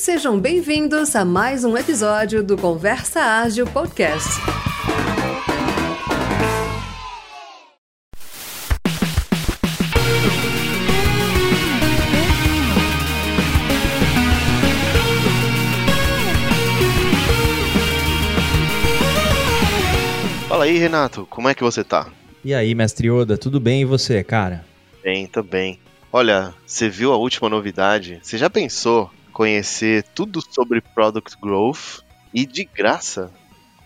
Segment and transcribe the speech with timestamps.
[0.00, 4.30] Sejam bem-vindos a mais um episódio do Conversa Ágil Podcast.
[20.48, 22.10] Fala aí, Renato, como é que você tá?
[22.42, 24.64] E aí, mestre Oda, tudo bem e você, cara?
[25.04, 25.78] Bem, tô bem.
[26.10, 28.18] Olha, você viu a última novidade?
[28.22, 32.02] Você já pensou conhecer tudo sobre Product Growth
[32.34, 33.30] e de graça?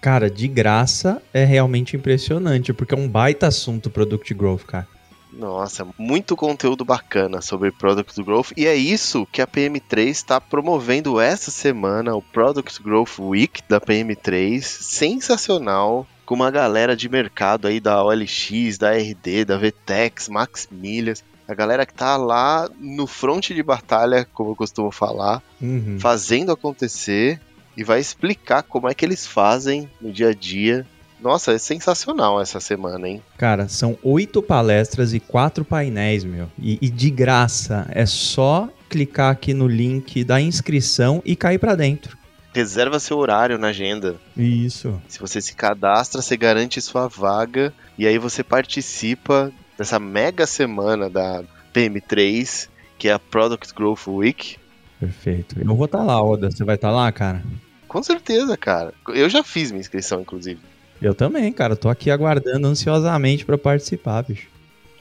[0.00, 4.88] Cara, de graça é realmente impressionante, porque é um baita assunto Product Growth, cara.
[5.32, 11.20] Nossa, muito conteúdo bacana sobre Product Growth e é isso que a PM3 está promovendo
[11.20, 17.78] essa semana, o Product Growth Week da PM3, sensacional, com uma galera de mercado aí
[17.78, 23.54] da OLX, da RD, da VTEX, Max Milhas, a galera que tá lá no fronte
[23.54, 25.98] de batalha, como eu costumo falar, Uhum.
[26.00, 27.40] fazendo acontecer
[27.76, 30.86] e vai explicar como é que eles fazem no dia a dia.
[31.20, 33.22] Nossa, é sensacional essa semana, hein?
[33.38, 36.48] Cara, são oito palestras e quatro painéis, meu.
[36.58, 41.74] E, e de graça, é só clicar aqui no link da inscrição e cair pra
[41.74, 42.16] dentro.
[42.54, 44.16] Reserva seu horário na agenda.
[44.36, 45.00] Isso.
[45.08, 51.08] Se você se cadastra, você garante sua vaga e aí você participa dessa mega semana
[51.10, 51.42] da
[51.74, 54.56] PM3, que é a Product Growth Week.
[55.00, 55.56] Perfeito.
[55.60, 56.50] Eu vou estar lá, Oda.
[56.50, 57.42] Você vai estar lá, cara?
[57.88, 58.94] Com certeza, cara.
[59.08, 60.60] Eu já fiz minha inscrição, inclusive.
[61.02, 61.76] Eu também, cara.
[61.76, 64.48] Tô aqui aguardando ansiosamente pra participar, bicho.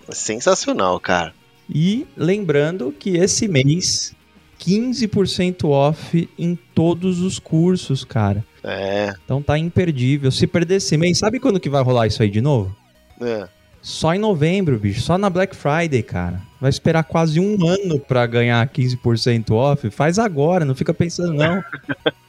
[0.09, 1.33] Sensacional, cara.
[1.73, 4.13] E lembrando que esse mês,
[4.59, 8.43] 15% off em todos os cursos, cara.
[8.63, 10.31] É, Então tá imperdível.
[10.31, 12.75] Se perder esse mês, sabe quando que vai rolar isso aí de novo?
[13.21, 13.47] é.
[13.83, 15.01] Só em novembro, bicho.
[15.01, 16.41] Só na Black Friday, cara.
[16.59, 19.91] Vai esperar quase um ano pra ganhar 15% off.
[19.91, 21.61] Faz agora, não fica pensando não.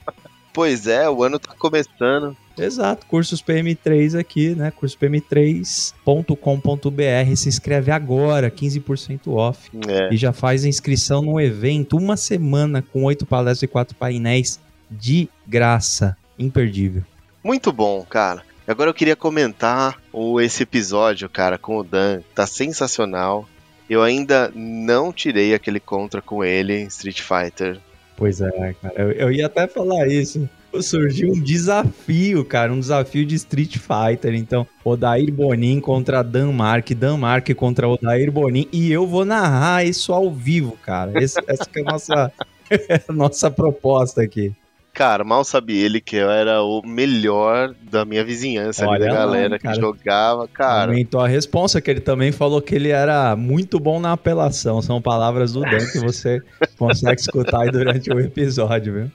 [0.55, 2.37] Pois é, o ano tá começando.
[2.57, 4.73] Exato, cursos PM3 aqui, né?
[4.81, 7.37] cursospm3.com.br.
[7.37, 9.69] Se inscreve agora, 15% off.
[9.89, 10.15] É.
[10.15, 14.61] E já faz a inscrição no evento, uma semana com oito palestras e quatro painéis
[14.89, 16.17] de graça.
[16.39, 17.03] Imperdível.
[17.43, 18.45] Muito bom, cara.
[18.67, 22.21] Agora eu queria comentar o, esse episódio, cara, com o Dan.
[22.35, 23.47] Tá sensacional.
[23.89, 27.79] Eu ainda não tirei aquele contra com ele em Street Fighter.
[28.17, 28.95] Pois é, cara.
[28.97, 30.49] Eu, eu ia até falar isso.
[30.81, 34.35] Surgiu um desafio, cara, um desafio de Street Fighter.
[34.35, 38.67] Então, Odair Bonin contra Dan Mark, Dan Mark contra Odair Bonin.
[38.73, 41.23] E eu vou narrar isso ao vivo, cara.
[41.23, 42.33] Esse- essa é a nossa,
[43.09, 44.53] a nossa proposta aqui.
[44.95, 49.13] Cara, mal sabe ele que eu era o melhor da minha vizinhança ali, Olha da
[49.13, 50.47] lá, galera que jogava.
[50.47, 54.81] Cara, Aumentou a responsa, que ele também falou que ele era muito bom na apelação.
[54.81, 56.41] São palavras do Dan que você
[56.79, 59.11] consegue escutar aí durante o episódio, viu?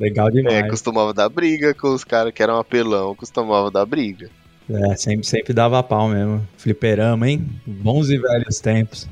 [0.00, 0.70] Legal é, demais.
[0.70, 4.30] costumava dar briga com os caras que eram apelão, costumava dar briga.
[4.70, 6.46] É, sempre, sempre dava pau mesmo.
[6.56, 7.46] Fliperama, hein?
[7.66, 9.06] Bons e velhos tempos.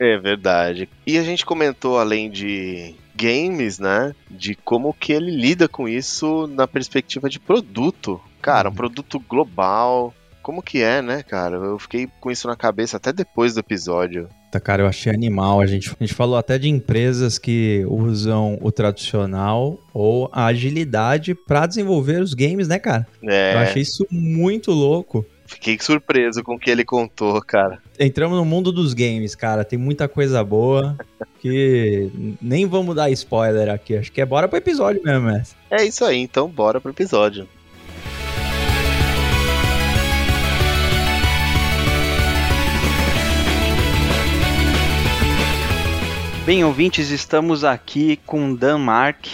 [0.00, 0.88] É verdade.
[1.06, 4.14] E a gente comentou além de games, né?
[4.30, 8.20] De como que ele lida com isso na perspectiva de produto.
[8.40, 8.76] Cara, um Uhum.
[8.76, 10.12] produto global.
[10.42, 11.56] Como que é, né, cara?
[11.56, 14.28] Eu fiquei com isso na cabeça até depois do episódio.
[14.50, 15.60] Tá, cara, eu achei animal.
[15.60, 21.34] A gente, a gente falou até de empresas que usam o tradicional ou a agilidade
[21.34, 23.06] pra desenvolver os games, né, cara?
[23.22, 25.24] Eu É, achei isso muito louco.
[25.46, 27.78] Fiquei surpreso com o que ele contou, cara.
[27.98, 29.64] Entramos no mundo dos games, cara.
[29.64, 30.96] Tem muita coisa boa
[31.40, 32.10] que
[32.40, 33.96] nem vamos dar spoiler aqui.
[33.96, 35.56] Acho que é bora pro episódio mesmo, mestre.
[35.70, 37.48] É isso aí, então bora pro episódio.
[46.44, 49.26] Bem, ouvintes, estamos aqui com Dan Mark,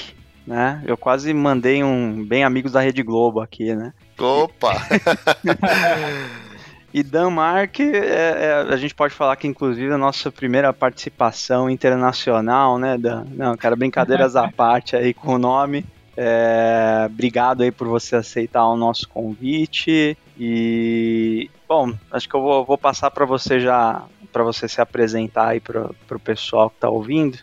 [0.49, 0.83] né?
[0.87, 3.93] Eu quase mandei um bem amigos da Rede Globo aqui, né?
[4.19, 4.73] Opa!
[6.93, 11.69] E Dan Mark, é, é, a gente pode falar que inclusive a nossa primeira participação
[11.69, 13.27] internacional, né, Dan?
[13.31, 15.85] Não, cara, brincadeiras à parte aí com o nome.
[16.17, 22.65] É, obrigado aí por você aceitar o nosso convite e bom, acho que eu vou,
[22.65, 24.03] vou passar para você já
[24.33, 27.39] para você se apresentar aí para o pessoal que está ouvindo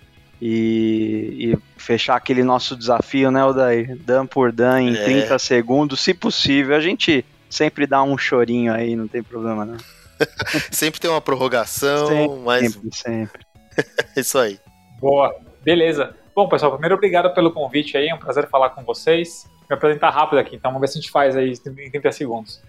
[0.48, 3.98] e, e fechar aquele nosso desafio, né, Odair?
[3.98, 5.04] Dan por Dan em É.
[5.04, 6.76] 30 segundos, se possível.
[6.76, 9.78] A gente sempre dá um chorinho aí, não tem problema não.
[10.72, 13.42] Sempre tem uma prorrogação, Sempre, mas Sempre, sempre.
[14.16, 14.58] é isso aí.
[15.02, 16.16] Boa, beleza.
[16.34, 19.46] Bom, pessoal, primeiro obrigado pelo convite aí, é um prazer falar com vocês.
[19.70, 22.62] Me apresentar rápido aqui, então vamos ver se a gente faz aí em 30 segundos.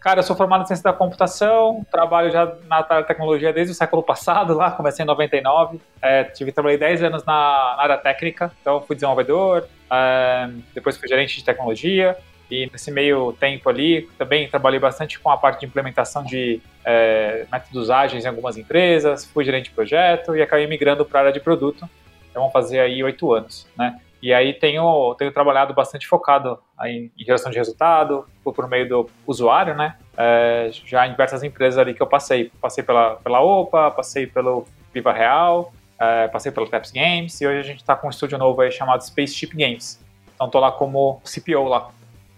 [0.00, 4.00] Cara, eu sou formado em ciência da computação, trabalho já na tecnologia desde o século
[4.00, 5.80] passado, lá, comecei em 99.
[6.00, 7.32] É, tive, trabalhei 10 anos na,
[7.76, 12.16] na, área técnica, então fui desenvolvedor, é, depois fui gerente de tecnologia,
[12.48, 17.44] e nesse meio tempo ali também trabalhei bastante com a parte de implementação de é,
[17.50, 21.32] métodos ágeis em algumas empresas, fui gerente de projeto e acabei migrando para a área
[21.32, 21.88] de produto.
[22.30, 23.98] Então vão fazer aí oito anos, né?
[24.20, 28.88] E aí tenho, tenho trabalhado bastante focado em, em geração de resultado, por, por meio
[28.88, 29.96] do usuário, né?
[30.16, 32.50] É, já em diversas empresas ali que eu passei.
[32.60, 37.58] Passei pela, pela OPA, passei pelo Viva Real, é, passei pelo Taps Games, e hoje
[37.60, 40.02] a gente está com um estúdio novo aí chamado Spaceship Games.
[40.34, 41.90] Então tô lá como CPO lá.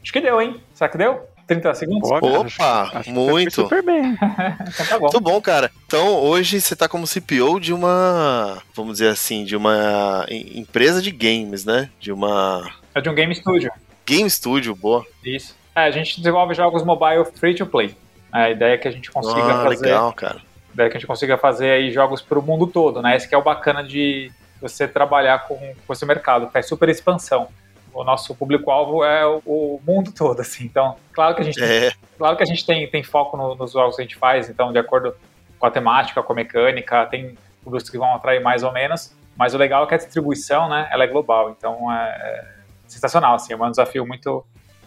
[0.03, 0.61] Acho que deu, hein?
[0.73, 1.29] Será que deu?
[1.51, 2.09] 30 segundos?
[2.09, 3.63] Pô, Opa, acho, muito.
[3.63, 4.13] super bem.
[4.69, 5.01] então tá bom.
[5.01, 5.69] Muito bom, cara.
[5.85, 11.11] Então, hoje você tá como CPO de uma, vamos dizer assim, de uma empresa de
[11.11, 11.91] games, né?
[11.99, 12.71] De uma...
[12.95, 13.73] É de um game studio.
[14.07, 15.05] Game studio, boa.
[15.25, 15.57] Isso.
[15.75, 17.97] É, a gente desenvolve jogos mobile free to play.
[18.33, 19.87] É, a ideia é que a gente consiga ah, fazer...
[19.87, 20.37] legal, cara.
[20.37, 23.17] A ideia é que a gente consiga fazer aí jogos pro mundo todo, né?
[23.17, 24.31] Esse que é o bacana de
[24.61, 27.49] você trabalhar com, com esse mercado, que é super expansão
[27.93, 30.65] o nosso público-alvo é o, o, mundo todo, assim.
[30.65, 31.93] Então, claro que a gente, é.
[32.17, 34.73] claro que a gente tem, tem foco no, nos jogos que a gente faz, então,
[34.73, 35.15] de acordo
[35.59, 39.55] com a temática, com a mecânica, tem públicos que vão atrair mais ou menos, mas
[39.55, 42.45] o legal é que a distribuição, né, ela é global, então é, é
[42.87, 44.45] sensacional, assim, é um desafio muito,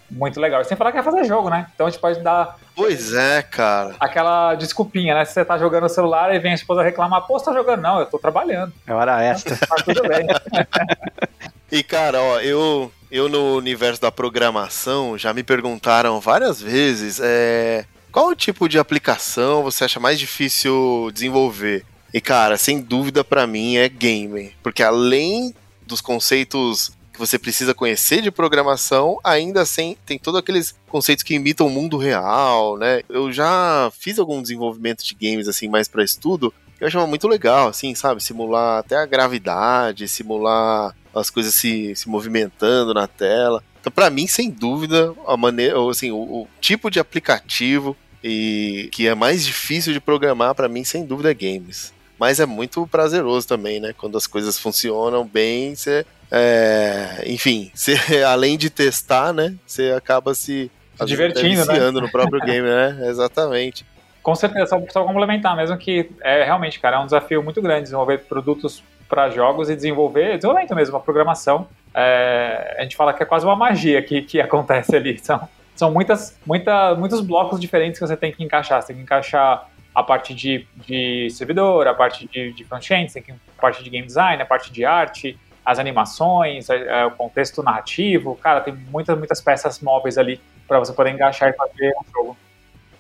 [0.10, 0.62] muito legal.
[0.62, 1.68] E sem falar que é fazer jogo, né?
[1.74, 2.58] Então a gente pode dar.
[2.76, 3.96] Pois é, cara.
[4.00, 5.26] Aquela desculpinha, né?
[5.26, 7.82] Se você tá jogando no celular e vem a esposa reclamar, pô, você tá jogando?
[7.82, 8.74] Não, eu tô trabalhando.
[8.86, 9.58] É hora extra.
[9.70, 10.28] Mas tudo bem.
[11.74, 17.84] E cara, ó, eu, eu no universo da programação já me perguntaram várias vezes é,
[18.12, 21.84] qual tipo de aplicação você acha mais difícil desenvolver?
[22.14, 27.74] E cara, sem dúvida para mim é game, porque além dos conceitos que você precisa
[27.74, 33.02] conhecer de programação, ainda assim tem todos aqueles conceitos que imitam o mundo real, né?
[33.10, 36.54] Eu já fiz algum desenvolvimento de games assim mais para estudo,
[36.84, 38.22] eu achava muito legal, assim, sabe?
[38.22, 43.64] Simular até a gravidade, simular as coisas se, se movimentando na tela.
[43.80, 49.08] Então, para mim, sem dúvida, a maneira, assim, o, o, tipo de aplicativo e que
[49.08, 51.94] é mais difícil de programar para mim, sem dúvida, é games.
[52.20, 53.94] Mas é muito prazeroso também, né?
[53.98, 57.96] Quando as coisas funcionam bem, você, é, enfim, você
[58.28, 59.56] além de testar, né?
[59.66, 61.92] Você acaba se, se divertindo, né?
[61.92, 63.08] no próprio game, né?
[63.10, 63.86] Exatamente.
[64.24, 67.84] Com certeza, só, só complementar, mesmo que é realmente, cara, é um desafio muito grande
[67.84, 71.68] desenvolver produtos para jogos e desenvolver, desenvolvimento mesmo, a programação.
[71.94, 75.20] É, a gente fala que é quase uma magia que, que acontece ali.
[75.22, 78.82] São, são muitas, muita, muitos blocos diferentes que você tem que encaixar.
[78.82, 83.62] Você tem que encaixar a parte de, de servidor, a parte de, de front-end, a
[83.62, 86.68] parte de game design, a parte de arte, as animações,
[87.08, 88.36] o contexto narrativo.
[88.36, 92.38] Cara, tem muitas, muitas peças móveis ali para você poder encaixar e fazer um jogo.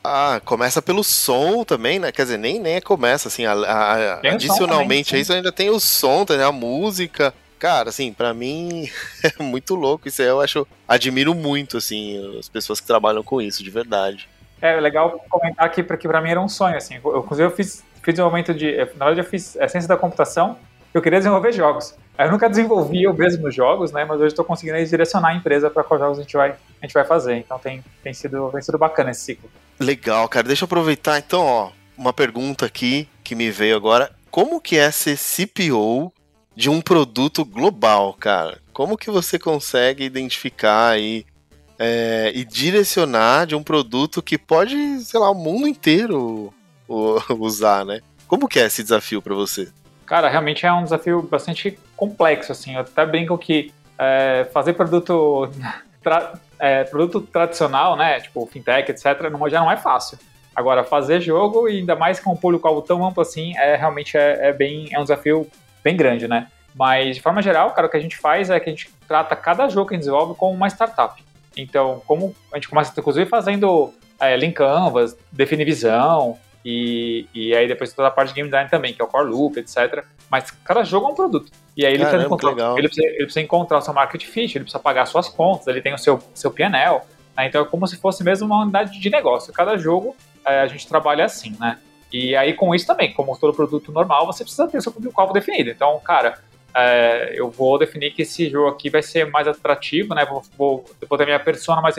[0.03, 2.11] Ah, começa pelo som também, né?
[2.11, 5.79] Quer dizer, nem, nem começa, assim, a, a, adicionalmente também, a isso ainda tem o
[5.79, 6.43] som, né?
[6.43, 7.33] a música.
[7.57, 8.89] Cara, assim, para mim
[9.23, 13.41] é muito louco isso aí, eu acho, admiro muito, assim, as pessoas que trabalham com
[13.41, 14.27] isso, de verdade.
[14.61, 17.81] É legal comentar aqui, porque pra mim era um sonho, assim, eu, inclusive eu fiz,
[18.01, 20.57] fiz desenvolvimento de, na verdade eu fiz a ciência da computação,
[20.93, 21.95] eu queria desenvolver jogos.
[22.17, 24.05] Eu nunca desenvolvi eu mesmo jogos, né?
[24.05, 26.93] Mas hoje estou conseguindo direcionar a empresa para quais jogos a gente vai, a gente
[26.93, 27.37] vai fazer.
[27.37, 29.49] Então tem, tem, sido, tem sido bacana esse ciclo.
[29.79, 30.47] Legal, cara.
[30.47, 34.11] Deixa eu aproveitar então, ó, uma pergunta aqui que me veio agora.
[34.29, 36.11] Como que é ser CPO
[36.55, 38.59] de um produto global, cara?
[38.71, 41.25] Como que você consegue identificar aí
[41.77, 46.53] é, e direcionar de um produto que pode, sei lá, o mundo inteiro
[47.39, 48.01] usar, né?
[48.27, 49.69] Como que é esse desafio para você?
[50.05, 52.73] Cara, realmente é um desafio bastante complexo, assim.
[52.75, 55.49] Eu até brinco que é, fazer produto,
[56.01, 60.17] tra, é, produto tradicional, né, tipo fintech, etc., não, já não é fácil.
[60.55, 64.47] Agora, fazer jogo, e ainda mais com um público-alvo tão amplo assim, é realmente é,
[64.47, 65.45] é, bem, é um desafio
[65.83, 66.47] bem grande, né?
[66.73, 69.35] Mas, de forma geral, cara, o que a gente faz é que a gente trata
[69.35, 71.21] cada jogo que a gente desenvolve como uma startup.
[71.57, 77.67] Então, como a gente começa, inclusive, fazendo é, link canvas, definir visão, e, e aí
[77.67, 80.05] depois toda a parte de game design também, que é o core loop, etc.
[80.33, 81.51] Mas cada jogo é um produto.
[81.77, 84.63] E aí ele, Caramba, encontrar, ele, precisa, ele precisa encontrar o seu market fit, ele
[84.63, 87.01] precisa pagar suas contas, ele tem o seu, seu PNL.
[87.37, 87.45] Né?
[87.45, 89.53] Então é como se fosse mesmo uma unidade de negócio.
[89.53, 91.77] Cada jogo é, a gente trabalha assim, né?
[92.11, 95.33] E aí com isso também, como todo produto normal, você precisa ter o seu público-alvo
[95.33, 95.69] definido.
[95.69, 96.39] Então, cara,
[96.73, 100.25] é, eu vou definir que esse jogo aqui vai ser mais atrativo, né?
[100.25, 101.95] Vou, vou, vou ter minha persona mais,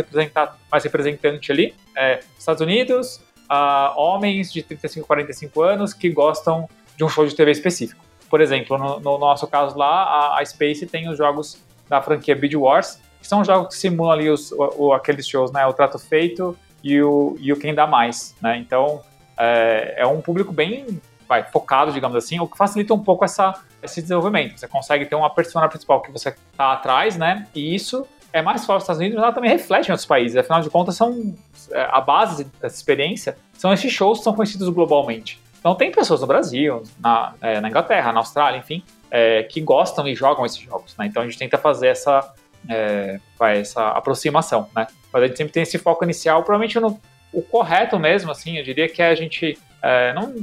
[0.73, 1.73] mais representante ali.
[1.97, 7.33] É, Estados Unidos, uh, homens de 35, 45 anos que gostam de um show de
[7.33, 8.04] TV específico.
[8.35, 11.57] Por exemplo, no, no nosso caso lá, a, a, Space tem os jogos
[11.88, 15.64] da franquia Beat Wars, que são jogos que simulam ali os, o, aqueles shows, né?
[15.67, 18.59] O Trato Feito e o, e o quem dá mais, né?
[18.59, 19.03] Então,
[19.38, 23.55] é, é um público bem vai, focado, digamos assim, o que facilita um pouco essa,
[23.81, 24.59] esse desenvolvimento.
[24.59, 27.47] Você consegue ter uma persona principal que você está atrás, né?
[27.55, 30.37] E isso é mais forte nos Estados Unidos, mas ela também reflete em outros países.
[30.37, 31.37] Afinal de contas, são
[31.71, 35.41] é, a base dessa experiência são esses shows que são conhecidos globalmente.
[35.64, 40.06] Então tem pessoas no Brasil, na, é, na Inglaterra, na Austrália, enfim, é, que gostam
[40.06, 40.94] e jogam esses jogos.
[40.99, 41.06] Né?
[41.06, 42.35] Então a gente tenta fazer essa,
[42.68, 44.87] é, essa aproximação, né?
[45.11, 47.00] Mas a gente sempre tem esse foco inicial, provavelmente no,
[47.33, 50.35] o correto mesmo, assim, eu diria que é a gente é, não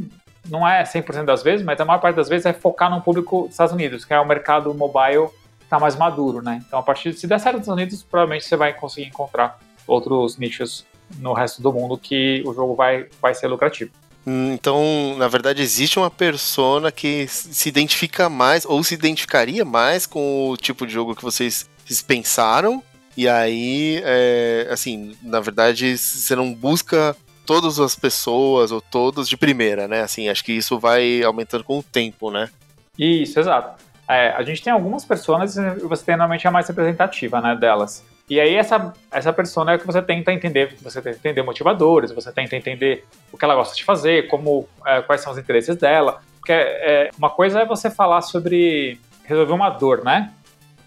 [0.49, 3.43] não é 100% das vezes, mas a maior parte das vezes é focar no público
[3.43, 5.27] dos Estados Unidos, que é o mercado mobile
[5.59, 6.63] que está mais maduro, né?
[6.65, 9.59] Então, a partir de se der certo nos Estados Unidos, provavelmente você vai conseguir encontrar
[9.85, 10.83] outros nichos
[11.19, 13.91] no resto do mundo que o jogo vai, vai ser lucrativo.
[14.25, 20.05] Hum, então, na verdade, existe uma persona que se identifica mais ou se identificaria mais
[20.05, 21.67] com o tipo de jogo que vocês
[22.05, 22.83] pensaram.
[23.17, 29.35] E aí, é, assim, na verdade, você não busca todas as pessoas ou todos de
[29.35, 30.01] primeira, né?
[30.01, 32.49] Assim, acho que isso vai aumentando com o tempo, né?
[32.97, 33.83] Isso, exato.
[34.07, 38.03] É, a gente tem algumas pessoas e você tem normalmente a mais representativa, né, delas.
[38.29, 42.31] E aí essa, essa persona é que você tenta entender, você tenta entender motivadores, você
[42.31, 46.21] tenta entender o que ela gosta de fazer, como, é, quais são os interesses dela.
[46.37, 50.31] Porque é, uma coisa é você falar sobre resolver uma dor, né?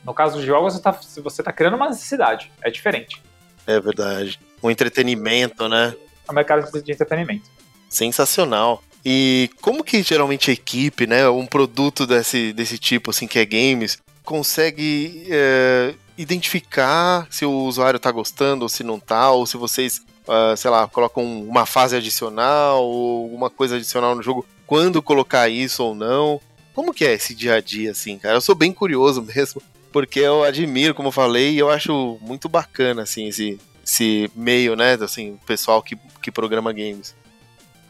[0.04, 0.90] No caso de jogos, você está
[1.22, 3.22] você tá criando uma necessidade, é diferente.
[3.66, 4.38] É verdade.
[4.62, 5.94] Um entretenimento, né?
[6.26, 7.48] É um mercado de entretenimento.
[7.88, 8.82] Sensacional.
[9.04, 13.44] E como que geralmente a equipe, né, um produto desse, desse tipo, assim, que é
[13.44, 19.56] games, consegue é, identificar se o usuário está gostando ou se não está, ou se
[19.56, 25.02] vocês, uh, sei lá, colocam uma fase adicional ou alguma coisa adicional no jogo, quando
[25.02, 26.40] colocar isso ou não?
[26.74, 28.36] Como que é esse dia a dia, assim, cara?
[28.36, 32.48] Eu sou bem curioso mesmo, porque eu admiro, como eu falei, e eu acho muito
[32.48, 37.14] bacana, assim, esse, esse meio, né, assim, o pessoal que, que programa games.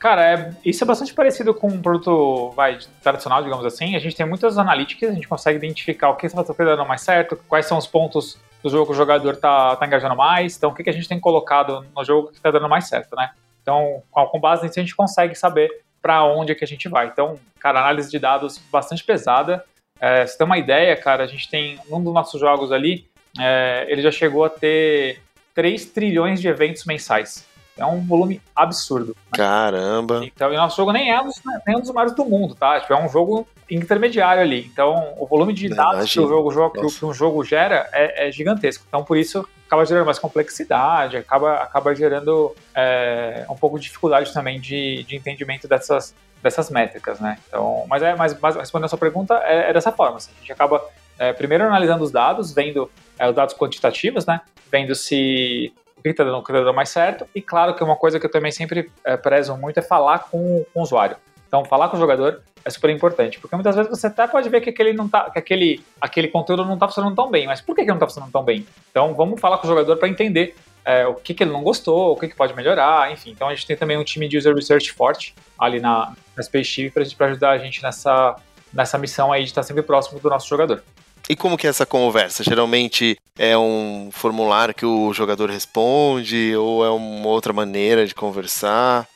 [0.04, 3.96] Cara, é, isso é bastante parecido com um produto vai, tradicional, digamos assim.
[3.96, 7.40] A gente tem muitas analíticas, a gente consegue identificar o que está dando mais certo,
[7.48, 10.74] quais são os pontos do jogo que o jogador está tá engajando mais, então o
[10.74, 13.30] que, que a gente tem colocado no jogo que está dando mais certo, né?
[13.62, 15.70] Então, com base nisso, a gente consegue saber
[16.02, 17.06] para onde é que a gente vai.
[17.06, 19.64] Então, cara, análise de dados bastante pesada.
[19.98, 23.08] É, você tem uma ideia, cara, a gente tem um dos nossos jogos ali,
[23.40, 25.22] é, ele já chegou a ter
[25.54, 27.53] 3 trilhões de eventos mensais.
[27.76, 29.16] É um volume absurdo.
[29.16, 29.36] Né?
[29.36, 30.24] Caramba!
[30.24, 32.80] Então, e nosso jogo nem é, um dos, nem um dos maiores do mundo, tá?
[32.80, 34.68] Tipo, é um jogo intermediário ali.
[34.72, 38.84] Então, o volume de dados que o, jogo, que, um jogo gera é, é, gigantesco.
[38.86, 44.32] Então, por isso, acaba gerando mais complexidade, acaba, acaba gerando é, um pouco de dificuldade
[44.32, 47.38] também de, de entendimento dessas, dessas métricas, né?
[47.48, 50.18] Então, mas é, mas, mas respondendo a sua pergunta, é, é dessa forma.
[50.18, 50.80] Assim, a gente acaba
[51.18, 52.88] é, primeiro analisando os dados, vendo
[53.18, 54.40] é, os dados quantitativos, né?
[54.70, 55.72] Vendo se
[56.12, 57.26] que está dando, tá dando mais certo.
[57.34, 60.64] E claro que uma coisa que eu também sempre é, prezo muito é falar com,
[60.72, 61.16] com o usuário.
[61.48, 64.60] Então, falar com o jogador é super importante, porque muitas vezes você até pode ver
[64.60, 67.76] que aquele, não tá, que aquele, aquele conteúdo não está funcionando tão bem, mas por
[67.76, 68.66] que, que não está funcionando tão bem?
[68.90, 72.12] Então, vamos falar com o jogador para entender é, o que, que ele não gostou,
[72.12, 73.30] o que, que pode melhorar, enfim.
[73.30, 76.90] Então, a gente tem também um time de user research forte ali na, na Space
[76.90, 78.36] para ajudar a gente nessa,
[78.72, 80.82] nessa missão aí de estar sempre próximo do nosso jogador.
[81.28, 82.44] E como que é essa conversa?
[82.44, 89.06] Geralmente é um formulário que o jogador responde ou é uma outra maneira de conversar?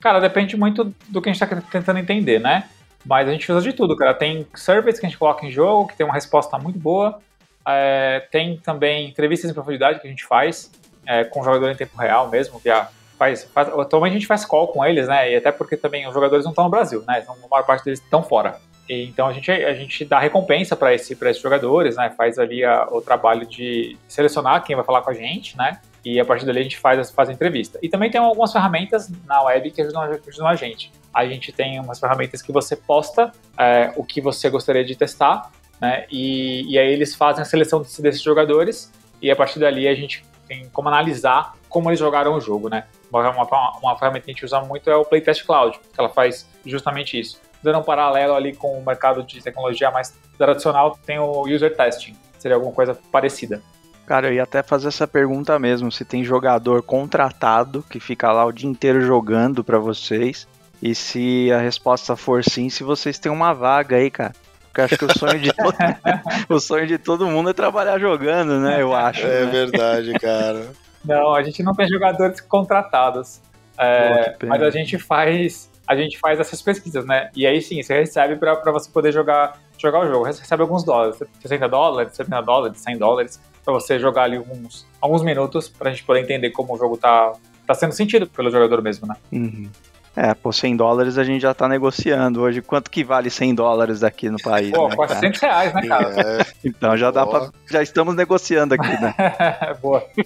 [0.00, 2.68] Cara, depende muito do que a gente está tentando entender, né?
[3.04, 4.14] Mas a gente usa de tudo, cara.
[4.14, 7.20] Tem surveys que a gente coloca em jogo, que tem uma resposta muito boa.
[7.66, 10.70] É, tem também entrevistas em profundidade que a gente faz
[11.06, 14.26] é, com o jogador em tempo real mesmo, que a, faz, faz, atualmente a gente
[14.26, 15.32] faz call com eles, né?
[15.32, 17.20] E até porque também os jogadores não estão no Brasil, né?
[17.22, 18.58] Então, a maior parte deles estão fora.
[18.88, 22.10] Então a gente, a gente dá recompensa para esse, esses jogadores, né?
[22.16, 25.78] Faz ali a, o trabalho de selecionar quem vai falar com a gente, né?
[26.04, 27.78] E a partir dali a gente faz, faz a entrevista.
[27.82, 30.90] E também tem algumas ferramentas na web que ajudam, ajudam a gente.
[31.12, 35.50] A gente tem umas ferramentas que você posta é, o que você gostaria de testar,
[35.78, 36.06] né?
[36.10, 38.90] E, e aí eles fazem a seleção desses jogadores
[39.20, 42.84] e a partir dali a gente tem como analisar como eles jogaram o jogo, né?
[43.12, 46.08] Uma, uma, uma ferramenta que a gente usa muito é o Playtest Cloud, que ela
[46.08, 51.18] faz justamente isso dando um paralelo ali com o mercado de tecnologia mais tradicional, tem
[51.18, 52.16] o user testing.
[52.38, 53.60] Seria alguma coisa parecida.
[54.06, 58.46] Cara, eu ia até fazer essa pergunta mesmo, se tem jogador contratado que fica lá
[58.46, 60.48] o dia inteiro jogando para vocês,
[60.80, 64.32] e se a resposta for sim, se vocês têm uma vaga aí, cara.
[64.68, 65.74] Porque acho que o sonho de todo,
[66.48, 68.80] o sonho de todo mundo é trabalhar jogando, né?
[68.80, 69.26] Eu acho.
[69.26, 69.50] É né?
[69.50, 70.68] verdade, cara.
[71.04, 73.40] Não, a gente não tem jogadores contratados.
[73.76, 77.30] É, Pô, mas a gente faz a gente faz essas pesquisas, né?
[77.34, 80.26] E aí sim, você recebe para você poder jogar, jogar o jogo.
[80.26, 84.86] Você recebe alguns dólares, 60 dólares, 70 dólares, 100 dólares, para você jogar ali alguns,
[85.00, 87.32] alguns minutos, para a gente poder entender como o jogo tá,
[87.66, 89.16] tá sendo sentido pelo jogador mesmo, né?
[89.32, 89.70] Uhum.
[90.14, 92.60] É, por 100 dólares a gente já tá negociando hoje.
[92.60, 94.72] Quanto que vale 100 dólares aqui no país?
[94.72, 95.52] Pô, né, 400 cara?
[95.52, 96.20] reais, né, cara?
[96.20, 96.46] É.
[96.64, 99.14] Então já dá para Já estamos negociando aqui, né?
[99.80, 100.04] Boa.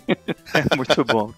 [0.55, 1.31] É muito bom.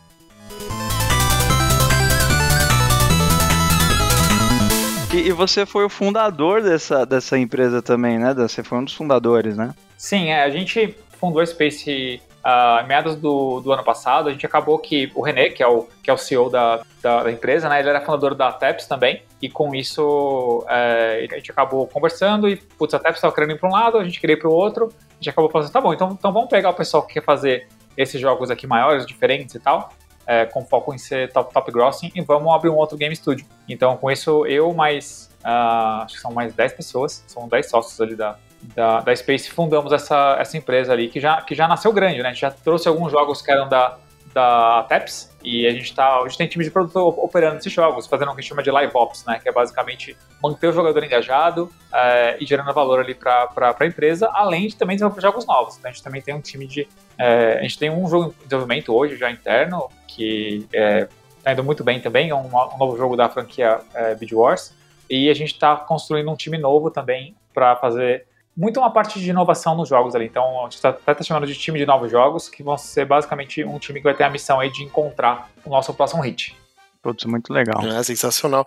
[5.14, 8.34] E, e, você foi o fundador dessa, dessa empresa também, né?
[8.34, 9.72] Você foi um dos fundadores, né?
[9.96, 14.32] Sim, é, a gente fundou a Space uh, em meados do, do ano passado, a
[14.32, 17.30] gente acabou que o René, que é o, que é o CEO da, da, da
[17.30, 21.86] empresa, né, ele era fundador da TEPS também, e com isso é, a gente acabou
[21.86, 24.40] conversando e, putz, a TEPS estava querendo ir para um lado, a gente queria ir
[24.40, 26.74] para o outro, a gente acabou falando assim, tá bom, então, então vamos pegar o
[26.74, 29.92] pessoal que quer fazer esses jogos aqui maiores, diferentes e tal,
[30.26, 33.46] é, com foco em ser top, top grossing, e vamos abrir um outro game studio.
[33.68, 38.00] Então, com isso, eu mais, uh, acho que são mais 10 pessoas, são 10 sócios
[38.00, 38.36] ali da,
[38.74, 42.28] da, da Space fundamos essa, essa empresa ali, que já, que já nasceu grande, né?
[42.28, 43.98] A gente já trouxe alguns jogos que eram da,
[44.34, 48.08] da TEPS e a gente tá, a gente tem time de produto operando esses jogos,
[48.08, 49.38] fazendo o que a gente chama de live ops, né?
[49.40, 54.28] Que é basicamente manter o jogador engajado é, e gerando valor ali para a empresa,
[54.32, 55.78] além de também desenvolver jogos novos.
[55.78, 56.88] Então a gente também tem um time de.
[57.16, 61.06] É, a gente tem um jogo em desenvolvimento hoje já interno, que é,
[61.42, 64.74] tá indo muito bem também, é um, um novo jogo da franquia é, Wars.
[65.08, 68.26] E a gente está construindo um time novo também para fazer
[68.56, 70.26] muito uma parte de inovação nos jogos ali.
[70.26, 73.04] Então, a gente está até tá chamando de time de novos jogos, que vão ser
[73.04, 76.56] basicamente um time que vai ter a missão aí de encontrar o nosso próximo hit.
[77.02, 77.82] Putz, muito legal.
[77.86, 78.64] É sensacional.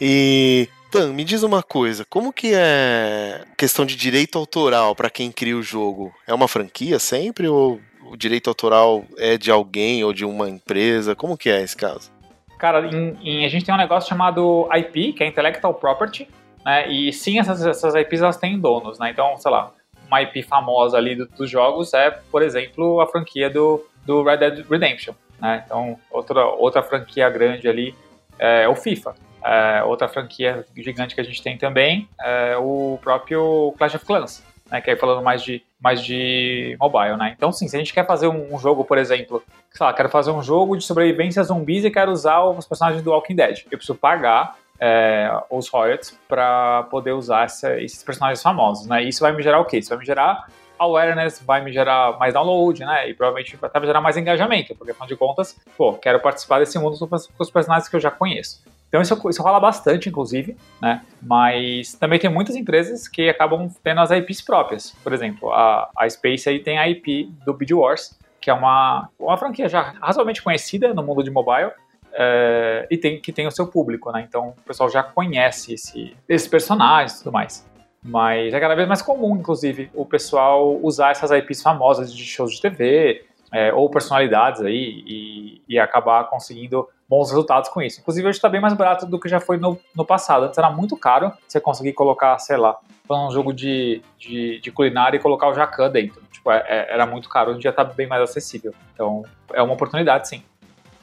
[0.00, 5.30] E Dan, me diz uma coisa, como que é questão de direito autoral para quem
[5.30, 6.12] cria o jogo?
[6.26, 11.14] É uma franquia sempre ou o direito autoral é de alguém ou de uma empresa?
[11.14, 12.10] Como que é esse caso?
[12.58, 16.28] Cara, em, em, a gente tem um negócio chamado IP, que é Intellectual Property,
[16.66, 16.90] né?
[16.90, 19.10] E sim, essas, essas IPs elas têm donos, né?
[19.10, 19.72] Então, sei lá,
[20.08, 24.38] uma IP famosa ali do, dos jogos é, por exemplo, a franquia do, do Red
[24.38, 25.62] Dead Redemption, né?
[25.64, 27.94] Então, outra, outra franquia grande ali
[28.36, 29.14] é o FIFA.
[29.44, 34.42] É, outra franquia gigante que a gente tem também é o próprio Clash of Clans,
[34.68, 34.80] né?
[34.80, 37.32] Que aí falando mais de, mais de mobile, né?
[37.36, 40.08] Então, sim, se a gente quer fazer um, um jogo, por exemplo, sei lá, quero
[40.08, 43.78] fazer um jogo de sobrevivência zumbis e quero usar os personagens do Walking Dead, eu
[43.78, 49.02] preciso pagar é, os royalties para poder usar essa, esses personagens famosos, né?
[49.02, 49.78] Isso vai me gerar o quê?
[49.78, 50.46] Isso vai me gerar
[50.78, 53.08] awareness, vai me gerar mais download, né?
[53.08, 56.78] E provavelmente vai até gerar mais engajamento, porque afinal de contas, pô, quero participar desse
[56.78, 58.62] mundo com os personagens que eu já conheço.
[58.88, 61.02] Então isso, isso rola bastante, inclusive, né?
[61.20, 64.90] Mas também tem muitas empresas que acabam tendo as IPs próprias.
[65.02, 69.08] Por exemplo, a, a Space aí tem a IP do Bid Wars, que é uma,
[69.18, 71.72] uma franquia já razoavelmente conhecida no mundo de mobile,
[72.16, 74.24] é, e tem, que tem o seu público, né?
[74.26, 77.66] Então o pessoal já conhece esse, esses personagens e tudo mais.
[78.02, 82.52] Mas é cada vez mais comum, inclusive, o pessoal usar essas IPs famosas de shows
[82.54, 88.00] de TV é, ou personalidades aí e, e, acabar conseguindo bons resultados com isso.
[88.00, 90.44] Inclusive, hoje está bem mais barato do que já foi no, no passado.
[90.44, 95.16] Antes era muito caro você conseguir colocar, sei lá, um jogo de, de, de culinária
[95.16, 96.20] e colocar o Jacan dentro.
[96.30, 98.74] Tipo, é, é, era muito caro, hoje já está bem mais acessível.
[98.92, 100.42] Então, é uma oportunidade, sim.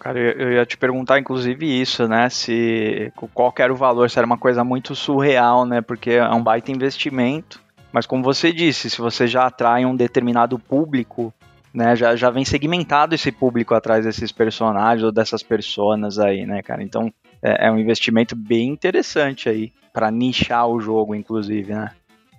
[0.04, 2.30] Cara, eu ia te perguntar, inclusive, isso, né?
[2.30, 5.80] Se qual era o valor, se era uma coisa muito surreal, né?
[5.80, 7.62] Porque é um baita investimento.
[7.90, 11.34] Mas como você disse, se você já atrai um determinado público,
[11.74, 11.96] né?
[11.96, 16.84] Já, já vem segmentado esse público atrás desses personagens ou dessas personas aí, né, cara?
[16.84, 17.10] Então
[17.42, 21.92] é, é um investimento bem interessante aí para nichar o jogo, inclusive, né?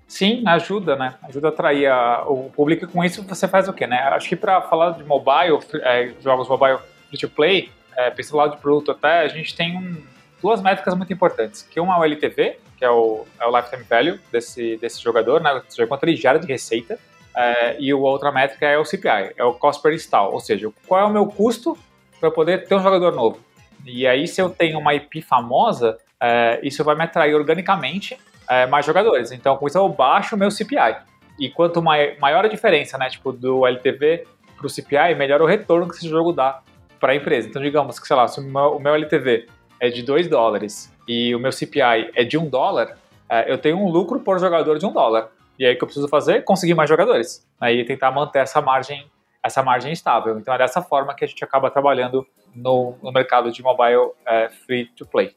[0.07, 1.15] Sim, ajuda, né?
[1.23, 4.01] Ajuda a atrair a, o público com isso você faz o quê, né?
[4.01, 6.77] Acho que para falar de mobile, é, jogos mobile
[7.15, 9.97] free to play, é, pensando lado de produto até, a gente tem um,
[10.43, 13.85] duas métricas muito importantes, que uma é o LTV, que é o, é o lifetime
[13.85, 16.99] value desse, desse jogador, né, ou seja, quanto ele gera de receita,
[17.37, 20.71] é, e a outra métrica é o CPI, é o cost per install, ou seja,
[20.87, 21.77] qual é o meu custo
[22.21, 23.39] para poder ter um jogador novo.
[23.85, 28.67] E aí, se eu tenho uma IP famosa, é, isso vai me atrair organicamente é,
[28.67, 29.31] mais jogadores.
[29.31, 30.97] Então, com isso eu baixo o meu CPI.
[31.39, 35.89] E quanto maior a diferença, né, tipo, do LTV para o CPI, melhor o retorno
[35.89, 36.63] que esse jogo dá
[37.05, 37.47] para a empresa.
[37.47, 39.47] Então, digamos que, sei lá, se o meu, LTV
[39.79, 42.97] é de 2 dólares e o meu CPI é de 1 um dólar,
[43.29, 45.29] é, eu tenho um lucro por jogador de 1 um dólar.
[45.59, 46.45] E aí o que eu preciso fazer?
[46.45, 47.47] Conseguir mais jogadores.
[47.61, 49.07] Aí tentar manter essa margem,
[49.43, 50.39] essa margem estável.
[50.39, 54.49] Então é dessa forma que a gente acaba trabalhando no, no mercado de mobile é,
[54.49, 55.35] free to play.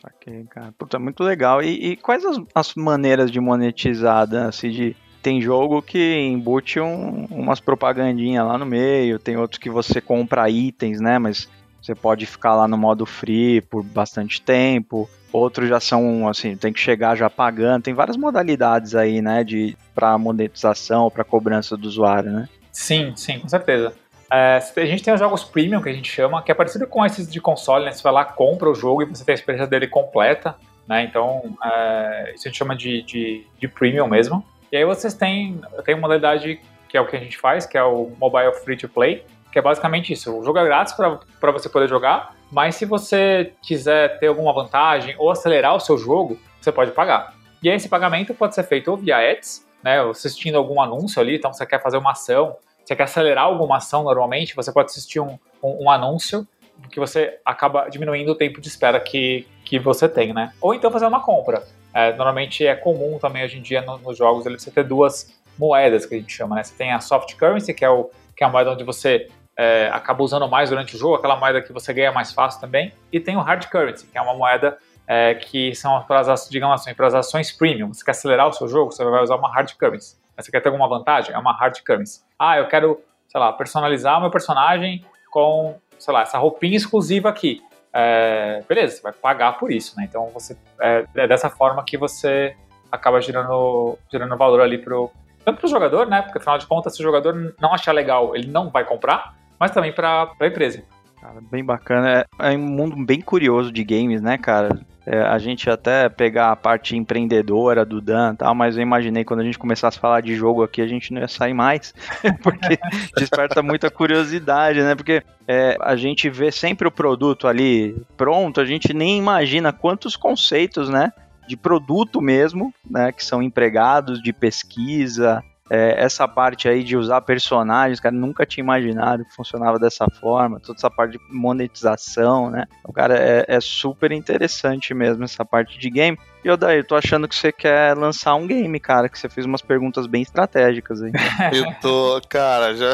[0.00, 0.72] Saquei, cara.
[0.78, 1.62] Puta, muito legal.
[1.62, 7.24] E, e quais as, as, maneiras de monetizar, assim, de tem jogo que embute um,
[7.32, 11.18] umas propagandinhas lá no meio, tem outros que você compra itens, né?
[11.18, 11.48] Mas
[11.82, 15.10] você pode ficar lá no modo free por bastante tempo.
[15.32, 17.82] Outros já são assim, tem que chegar já pagando.
[17.82, 22.48] Tem várias modalidades aí, né, de para monetização, para cobrança do usuário, né?
[22.70, 23.94] Sim, sim, com certeza.
[24.32, 27.04] É, a gente tem os jogos premium, que a gente chama, que é parecido com
[27.04, 27.90] esses de console, né?
[27.90, 30.54] Você vai lá, compra o jogo e você tem a experiência dele completa,
[30.86, 31.02] né?
[31.02, 34.44] Então, é, isso a gente chama de, de, de, premium mesmo.
[34.76, 37.78] E aí vocês têm, tem uma modalidade que é o que a gente faz, que
[37.78, 40.38] é o Mobile Free to Play, que é basicamente isso.
[40.38, 45.14] O jogo é grátis para você poder jogar, mas se você quiser ter alguma vantagem
[45.18, 47.34] ou acelerar o seu jogo, você pode pagar.
[47.62, 51.36] E aí esse pagamento pode ser feito ou via ads, né, assistindo algum anúncio ali,
[51.36, 55.20] então você quer fazer uma ação, você quer acelerar alguma ação normalmente, você pode assistir
[55.20, 56.46] um, um, um anúncio
[56.90, 60.52] que você acaba diminuindo o tempo de espera que, que você tem, né?
[60.60, 61.62] Ou então fazer uma compra.
[61.94, 66.04] É, normalmente é comum também hoje em dia no, nos jogos você ter duas moedas
[66.04, 66.62] que a gente chama, né?
[66.62, 69.88] Você tem a soft currency, que é, o, que é a moeda onde você é,
[69.92, 73.18] acaba usando mais durante o jogo, aquela moeda que você ganha mais fácil também, e
[73.18, 77.06] tem o hard currency, que é uma moeda é, que são as, digamos assim, para
[77.06, 77.92] as ações premium.
[77.92, 80.16] Você quer acelerar o seu jogo, você vai usar uma hard currency.
[80.36, 81.34] Você quer ter alguma vantagem?
[81.34, 82.20] É uma hard currency.
[82.38, 87.28] Ah, eu quero, sei lá, personalizar o meu personagem com, sei lá, essa roupinha exclusiva
[87.28, 87.62] aqui.
[87.92, 90.06] É, beleza, você vai pagar por isso, né?
[90.08, 92.54] Então você é, é dessa forma que você
[92.90, 95.10] acaba gerando, gerando valor ali pro
[95.44, 96.22] tanto para o jogador, né?
[96.22, 99.70] Porque afinal de contas, se o jogador não achar legal, ele não vai comprar, mas
[99.70, 100.82] também para a empresa.
[101.20, 102.26] Cara, bem bacana.
[102.40, 104.76] É, é um mundo bem curioso de games, né, cara?
[105.06, 109.24] É, a gente até pegar a parte empreendedora do Dan e tal, mas eu imaginei
[109.24, 111.94] quando a gente começasse a falar de jogo aqui, a gente não ia sair mais,
[112.42, 112.76] porque
[113.16, 114.96] desperta muita curiosidade, né?
[114.96, 120.16] Porque é, a gente vê sempre o produto ali pronto, a gente nem imagina quantos
[120.16, 121.12] conceitos, né?
[121.46, 123.12] De produto mesmo, né?
[123.12, 128.62] Que são empregados, de pesquisa, é, essa parte aí de usar personagens, cara, nunca tinha
[128.62, 132.66] imaginado que funcionava dessa forma, toda essa parte de monetização, né?
[132.80, 136.18] Então, cara, é, é super interessante mesmo essa parte de game.
[136.44, 139.62] E Odair, tô achando que você quer lançar um game, cara, que você fez umas
[139.62, 141.10] perguntas bem estratégicas aí.
[141.52, 142.92] eu tô, cara, já.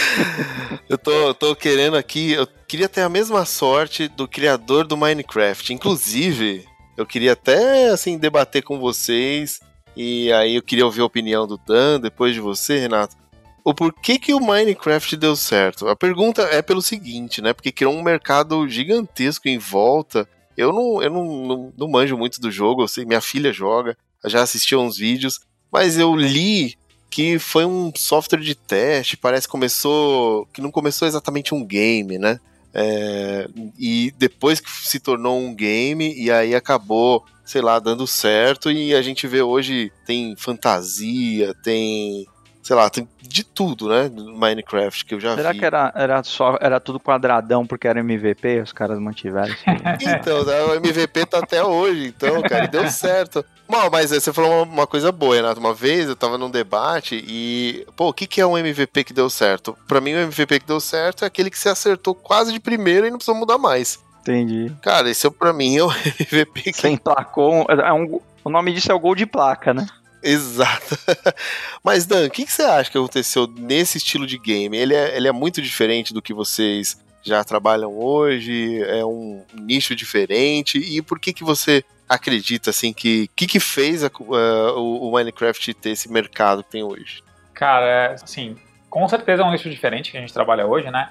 [0.88, 2.32] eu tô, tô querendo aqui.
[2.32, 5.74] Eu queria ter a mesma sorte do criador do Minecraft.
[5.74, 6.64] Inclusive,
[6.96, 9.60] eu queria até, assim, debater com vocês
[9.96, 13.16] e aí eu queria ouvir a opinião do Dan, depois de você, Renato.
[13.64, 15.88] O porquê que o Minecraft deu certo?
[15.88, 17.52] A pergunta é pelo seguinte, né?
[17.52, 20.28] Porque criou um mercado gigantesco em volta.
[20.56, 23.96] Eu não, eu não, não, não manjo muito do jogo, eu sei, minha filha joga,
[24.24, 26.76] já assistiu uns vídeos, mas eu li
[27.08, 30.46] que foi um software de teste, parece que começou.
[30.52, 32.40] que não começou exatamente um game, né?
[32.74, 33.46] É,
[33.78, 38.94] e depois que se tornou um game, e aí acabou sei lá, dando certo e
[38.94, 42.26] a gente vê hoje tem fantasia, tem
[42.62, 44.08] sei lá, tem de tudo, né?
[44.08, 45.58] Minecraft que eu já Será vi.
[45.58, 49.54] Será que era, era só era tudo quadradão porque era MVP, os caras mantiveram?
[50.00, 53.44] então, né, o MVP tá até hoje, então, cara, deu certo.
[53.68, 55.58] Bom, mas você falou uma, coisa boa, Renato.
[55.58, 59.12] Uma vez eu tava num debate e, pô, o que, que é um MVP que
[59.12, 59.76] deu certo?
[59.88, 63.08] Para mim, o MVP que deu certo é aquele que você acertou quase de primeira
[63.08, 63.98] e não precisa mudar mais.
[64.22, 64.72] Entendi.
[64.80, 65.90] Cara, esse é pra mim é o
[66.32, 66.72] MVP que.
[66.72, 67.66] Você emplacou.
[67.68, 69.86] É um, o nome disso é o gol de placa, né?
[70.22, 70.96] Exato.
[71.82, 74.76] Mas, Dan, o que, que, você acha que aconteceu nesse estilo de game?
[74.76, 78.80] Ele é, ele é muito diferente do que vocês já trabalham hoje?
[78.84, 80.78] É um nicho diferente?
[80.78, 83.24] E por que, que você acredita, assim, que.
[83.24, 87.24] O que, que fez a, uh, o, o Minecraft ter esse mercado que tem hoje?
[87.52, 88.56] Cara, assim,
[88.88, 91.10] com certeza é um nicho diferente que a gente trabalha hoje, né?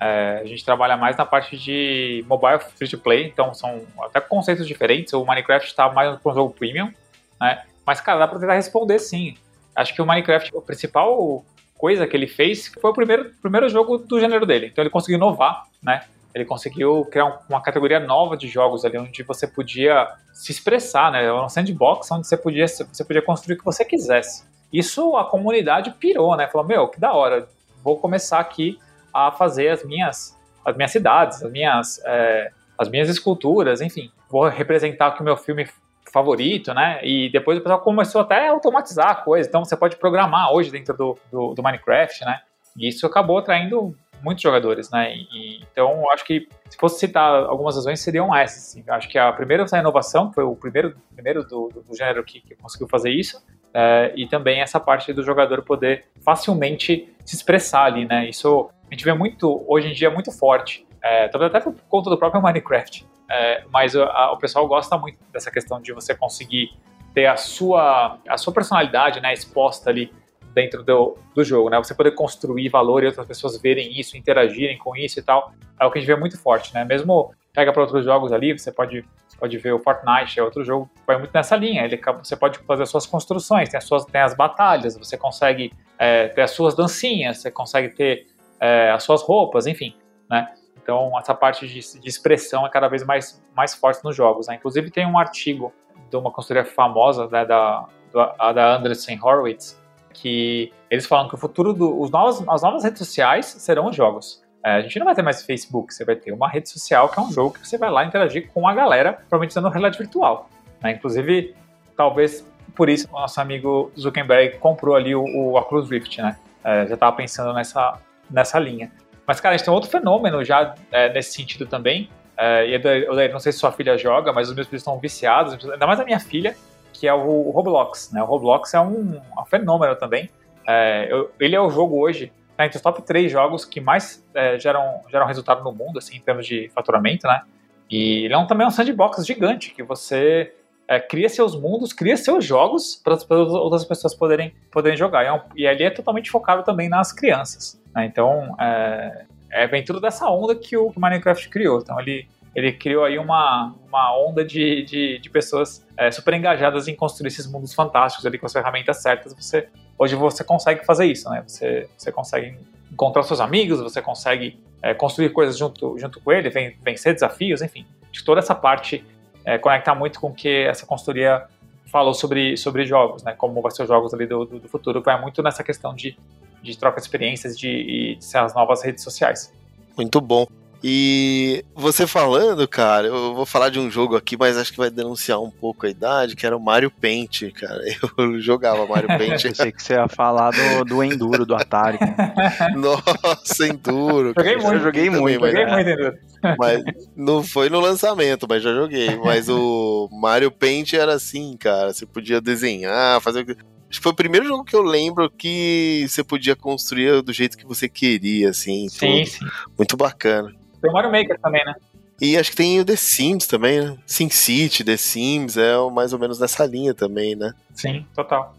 [0.00, 4.20] É, a gente trabalha mais na parte de mobile free to play, então são até
[4.20, 5.12] conceitos diferentes.
[5.12, 6.90] O Minecraft está mais para um jogo premium,
[7.38, 7.62] né?
[7.84, 9.36] Mas, cara, dá para tentar responder sim.
[9.76, 11.44] Acho que o Minecraft, a principal
[11.76, 14.66] coisa que ele fez foi o primeiro, primeiro jogo do gênero dele.
[14.66, 16.04] Então ele conseguiu inovar, né?
[16.34, 21.32] Ele conseguiu criar uma categoria nova de jogos ali, onde você podia se expressar, né?
[21.32, 24.44] Um sandbox onde você podia, você podia construir o que você quisesse.
[24.72, 26.46] Isso a comunidade pirou, né?
[26.46, 27.48] Falou, meu, que da hora,
[27.82, 28.78] vou começar aqui
[29.12, 34.10] a fazer as minhas, as minhas cidades, as minhas, é, as minhas esculturas, enfim.
[34.28, 35.68] Vou representar aqui o meu filme
[36.12, 37.00] favorito, né?
[37.02, 39.48] E depois o pessoal começou até a automatizar a coisa.
[39.48, 42.40] Então você pode programar hoje dentro do, do, do Minecraft, né?
[42.76, 45.14] E isso acabou atraindo muitos jogadores, né?
[45.14, 48.68] E, então acho que se fosse citar algumas razões seriam essas.
[48.68, 48.84] Assim.
[48.88, 52.40] Acho que a primeira essa inovação foi o primeiro, primeiro do, do, do gênero que,
[52.40, 53.42] que, conseguiu fazer isso.
[53.72, 58.28] É, e também essa parte do jogador poder facilmente se expressar ali, né?
[58.28, 60.86] Isso a gente vê muito, hoje em dia, muito forte.
[61.02, 63.06] É, talvez até por conta do próprio Minecraft.
[63.30, 66.72] É, mas a, o pessoal gosta muito dessa questão de você conseguir
[67.14, 70.12] ter a sua, a sua personalidade né, exposta ali
[70.52, 71.78] dentro do, do jogo, né?
[71.78, 75.52] Você poder construir valor e outras pessoas verem isso, interagirem com isso e tal.
[75.78, 76.84] É o que a gente vê muito forte, né?
[76.84, 79.04] Mesmo pega para outros jogos ali, você pode,
[79.38, 81.84] pode ver o Fortnite, é outro jogo vai muito nessa linha.
[81.84, 85.72] Ele, você pode fazer as suas construções, tem as, suas, tem as batalhas, você consegue
[85.98, 88.26] é, ter as suas dancinhas, você consegue ter
[88.60, 89.96] é, as suas roupas, enfim,
[90.28, 90.52] né?
[90.82, 94.48] Então, essa parte de, de, expressão é cada vez mais, mais forte nos jogos.
[94.48, 94.56] Né?
[94.56, 95.72] Inclusive, tem um artigo
[96.10, 99.80] de uma consultoria famosa, né, da, da Andreessen Horowitz,
[100.12, 104.42] que eles falam que o futuro dos novos, as novas redes sociais serão os jogos.
[104.64, 107.18] É, a gente não vai ter mais Facebook, você vai ter uma rede social que
[107.18, 110.50] é um jogo que você vai lá interagir com a galera, provavelmente usando realidade virtual.
[110.82, 110.92] Né?
[110.92, 111.54] Inclusive,
[111.96, 116.36] talvez por isso nosso amigo Zuckerberg comprou ali o, o Oculus Rift, né?
[116.62, 117.98] É, já estava pensando nessa,
[118.30, 118.90] nessa linha.
[119.26, 122.10] Mas, cara, a gente tem outro fenômeno já é, nesse sentido também.
[122.36, 125.52] É, e eu não sei se sua filha joga, mas os meus filhos estão viciados,
[125.70, 126.56] ainda mais a minha filha,
[126.92, 128.10] que é o, Roblox.
[128.12, 128.22] Né?
[128.22, 130.30] O Roblox é um, um fenômeno também.
[130.66, 134.24] É, eu, ele é o jogo hoje, tá entre os top 3 jogos que mais
[134.34, 137.42] é, geram, geram resultado no mundo, assim, em termos de faturamento, né?
[137.90, 140.54] E ele é um, também um sandbox gigante, que você
[140.90, 145.22] é, cria seus mundos, cria seus jogos para as outras pessoas poderem, poderem jogar.
[145.22, 147.80] E, é um, e ali é totalmente focado também nas crianças.
[147.94, 148.06] Né?
[148.06, 151.78] Então, é, é, vem tudo dessa onda que o, Minecraft criou.
[151.78, 156.88] Então, ele, ele criou aí uma, uma onda de, de, de pessoas é, super engajadas
[156.88, 159.32] em construir esses mundos fantásticos ali com as ferramentas certas.
[159.32, 161.44] Você, hoje você consegue fazer isso, né?
[161.46, 162.58] Você, você consegue
[162.90, 166.50] encontrar seus amigos, você consegue é, construir coisas junto, junto com ele,
[166.82, 167.86] vencer desafios, enfim.
[168.12, 169.04] Que toda essa parte
[169.44, 171.44] é, conecta muito com o que essa consultoria
[171.86, 173.32] falou sobre, sobre jogos, né?
[173.32, 176.16] Como vai ser os jogos ali do, do, do futuro, vai muito nessa questão de,
[176.62, 179.52] de troca de experiências de, de ser as novas redes sociais.
[179.96, 180.46] Muito bom.
[180.82, 184.90] E você falando, cara, eu vou falar de um jogo aqui, mas acho que vai
[184.90, 187.82] denunciar um pouco a idade, que era o Mario Paint, cara.
[188.16, 189.44] Eu jogava Mario Paint.
[189.44, 191.98] eu sei que você ia falar do, do Enduro, do Atari.
[192.76, 194.32] Nossa, Enduro.
[194.36, 194.72] Joguei muito.
[194.72, 195.46] Eu joguei muito.
[195.46, 196.18] Joguei muito Enduro.
[196.58, 196.82] Mas
[197.14, 199.14] não foi no lançamento, mas já joguei.
[199.16, 201.92] Mas o Mario Paint era assim, cara.
[201.92, 203.44] Você podia desenhar, fazer
[203.90, 207.58] Acho que foi o primeiro jogo que eu lembro que você podia construir do jeito
[207.58, 208.88] que você queria, assim.
[208.88, 209.26] Sim, tudo.
[209.26, 209.46] sim.
[209.76, 210.54] Muito bacana.
[210.80, 211.74] Tem o Mario Maker também, né?
[212.20, 213.96] E acho que tem o The Sims também, né?
[214.06, 217.52] SimCity, The Sims, é mais ou menos nessa linha também, né?
[217.74, 218.54] Sim, total.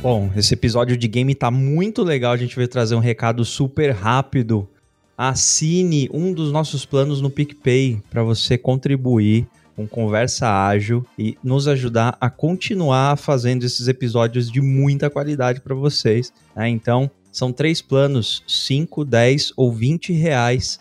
[0.00, 2.32] Bom, esse episódio de game tá muito legal.
[2.32, 4.68] A gente vai trazer um recado super rápido.
[5.16, 9.46] Assine um dos nossos planos no PicPay para você contribuir
[9.78, 15.72] com conversa ágil e nos ajudar a continuar fazendo esses episódios de muita qualidade para
[15.72, 16.32] vocês.
[16.56, 16.68] Né?
[16.68, 20.80] Então, são três planos, 5, 10 ou 20 reais.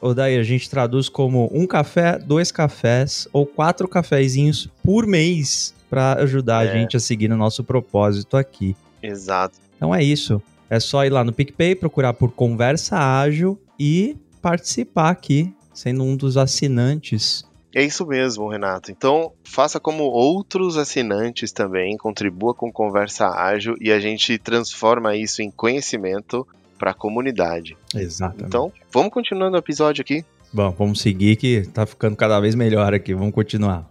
[0.00, 5.72] Ou daí a gente traduz como um café, dois cafés ou quatro cafezinhos por mês
[5.88, 6.68] para ajudar é.
[6.68, 8.74] a gente a seguir no nosso propósito aqui.
[9.00, 9.56] Exato.
[9.76, 10.42] Então é isso.
[10.68, 16.16] É só ir lá no PicPay, procurar por Conversa Ágil e participar aqui, sendo um
[16.16, 18.90] dos assinantes é isso mesmo, Renato.
[18.90, 25.40] Então, faça como outros assinantes também, contribua com Conversa Ágil e a gente transforma isso
[25.42, 26.46] em conhecimento
[26.78, 27.76] para a comunidade.
[27.94, 28.48] Exatamente.
[28.48, 30.24] Então, vamos continuando o episódio aqui?
[30.52, 33.14] Bom, vamos seguir que tá ficando cada vez melhor aqui.
[33.14, 33.90] Vamos continuar.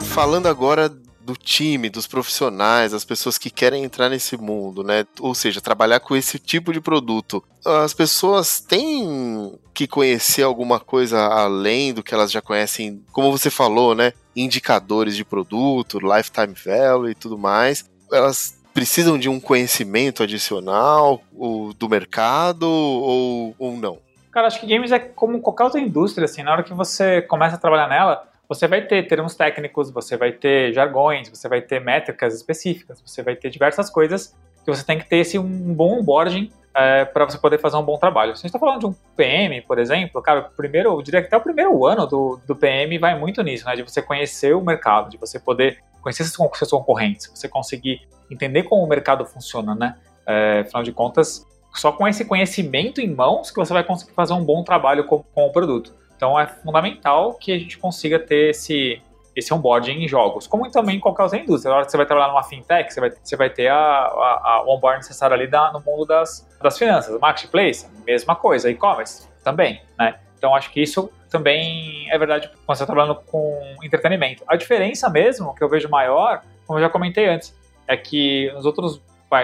[0.00, 0.90] Falando agora
[1.30, 5.06] do time, dos profissionais, as pessoas que querem entrar nesse mundo, né?
[5.20, 7.42] Ou seja, trabalhar com esse tipo de produto.
[7.64, 13.48] As pessoas têm que conhecer alguma coisa além do que elas já conhecem, como você
[13.48, 14.12] falou, né?
[14.34, 17.88] Indicadores de produto, lifetime value e tudo mais.
[18.12, 23.98] Elas precisam de um conhecimento adicional ou do mercado ou, ou não?
[24.32, 27.56] Cara, acho que games é como qualquer outra indústria, assim, na hora que você começa
[27.56, 31.80] a trabalhar nela, você vai ter termos técnicos, você vai ter jargões, você vai ter
[31.80, 36.00] métricas específicas, você vai ter diversas coisas que você tem que ter esse um bom
[36.00, 38.34] onboarding é, para você poder fazer um bom trabalho.
[38.34, 41.28] Se a gente está falando de um PM, por exemplo, cara, primeiro, eu diria que
[41.28, 43.76] até o primeiro ano do, do PM vai muito nisso, né?
[43.76, 48.64] De você conhecer o mercado, de você poder conhecer seus, seus concorrentes, você conseguir entender
[48.64, 49.94] como o mercado funciona, né?
[50.26, 54.32] É, afinal de contas, só com esse conhecimento em mãos que você vai conseguir fazer
[54.32, 55.94] um bom trabalho com, com o produto.
[56.20, 59.00] Então é fundamental que a gente consiga ter esse,
[59.34, 61.70] esse onboarding em jogos, como também em qualquer outra indústria.
[61.70, 64.40] Na hora que você vai trabalhar numa fintech, você vai, você vai ter a, a,
[64.44, 67.18] a onboarding necessário ali da, no mundo das, das finanças.
[67.18, 68.70] Marketplace, mesma coisa.
[68.70, 70.20] E-commerce, também, né?
[70.36, 74.44] Então acho que isso também é verdade quando você está trabalhando com entretenimento.
[74.46, 78.66] A diferença mesmo, que eu vejo maior, como eu já comentei antes, é que nos
[78.66, 79.00] outros,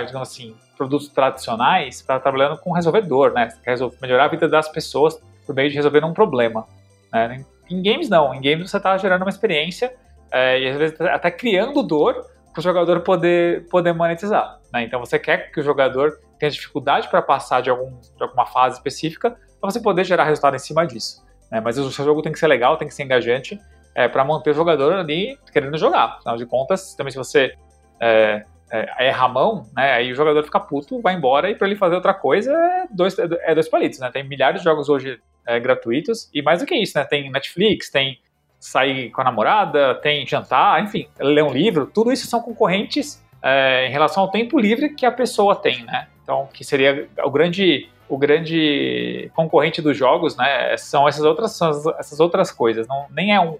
[0.07, 3.49] digamos assim, produtos tradicionais, está trabalhando com resolvedor, né?
[3.49, 6.67] Você quer resolver, melhorar a vida das pessoas por meio de resolver um problema.
[7.13, 7.45] Né?
[7.71, 8.35] Em games, não.
[8.35, 9.95] Em games você está gerando uma experiência
[10.31, 14.59] é, e às vezes até criando dor para o jogador poder, poder monetizar.
[14.73, 14.85] Né?
[14.85, 18.77] Então você quer que o jogador tenha dificuldade para passar de, algum, de alguma fase
[18.77, 21.25] específica para você poder gerar resultado em cima disso.
[21.51, 21.61] Né?
[21.61, 23.59] Mas o seu jogo tem que ser legal, tem que ser engajante,
[23.95, 26.17] é, para manter o jogador ali querendo jogar.
[26.19, 27.55] Afinal de contas, também se você
[28.01, 31.67] é, é, erra a mão, né, aí o jogador fica puto, vai embora, e para
[31.67, 33.99] ele fazer outra coisa é dois, é dois palitos.
[33.99, 34.11] Né?
[34.11, 37.05] Tem milhares de jogos hoje é, gratuitos, e mais do que isso, né?
[37.05, 38.19] tem Netflix, tem
[38.59, 43.87] sair com a namorada, tem jantar, enfim, ler um livro, tudo isso são concorrentes é,
[43.87, 46.09] em relação ao tempo livre que a pessoa tem, né?
[46.23, 51.71] Então, que seria o grande o grande concorrente dos jogos, né, são essas outras, são
[51.99, 52.87] essas outras coisas.
[52.87, 53.59] Não, nem é um,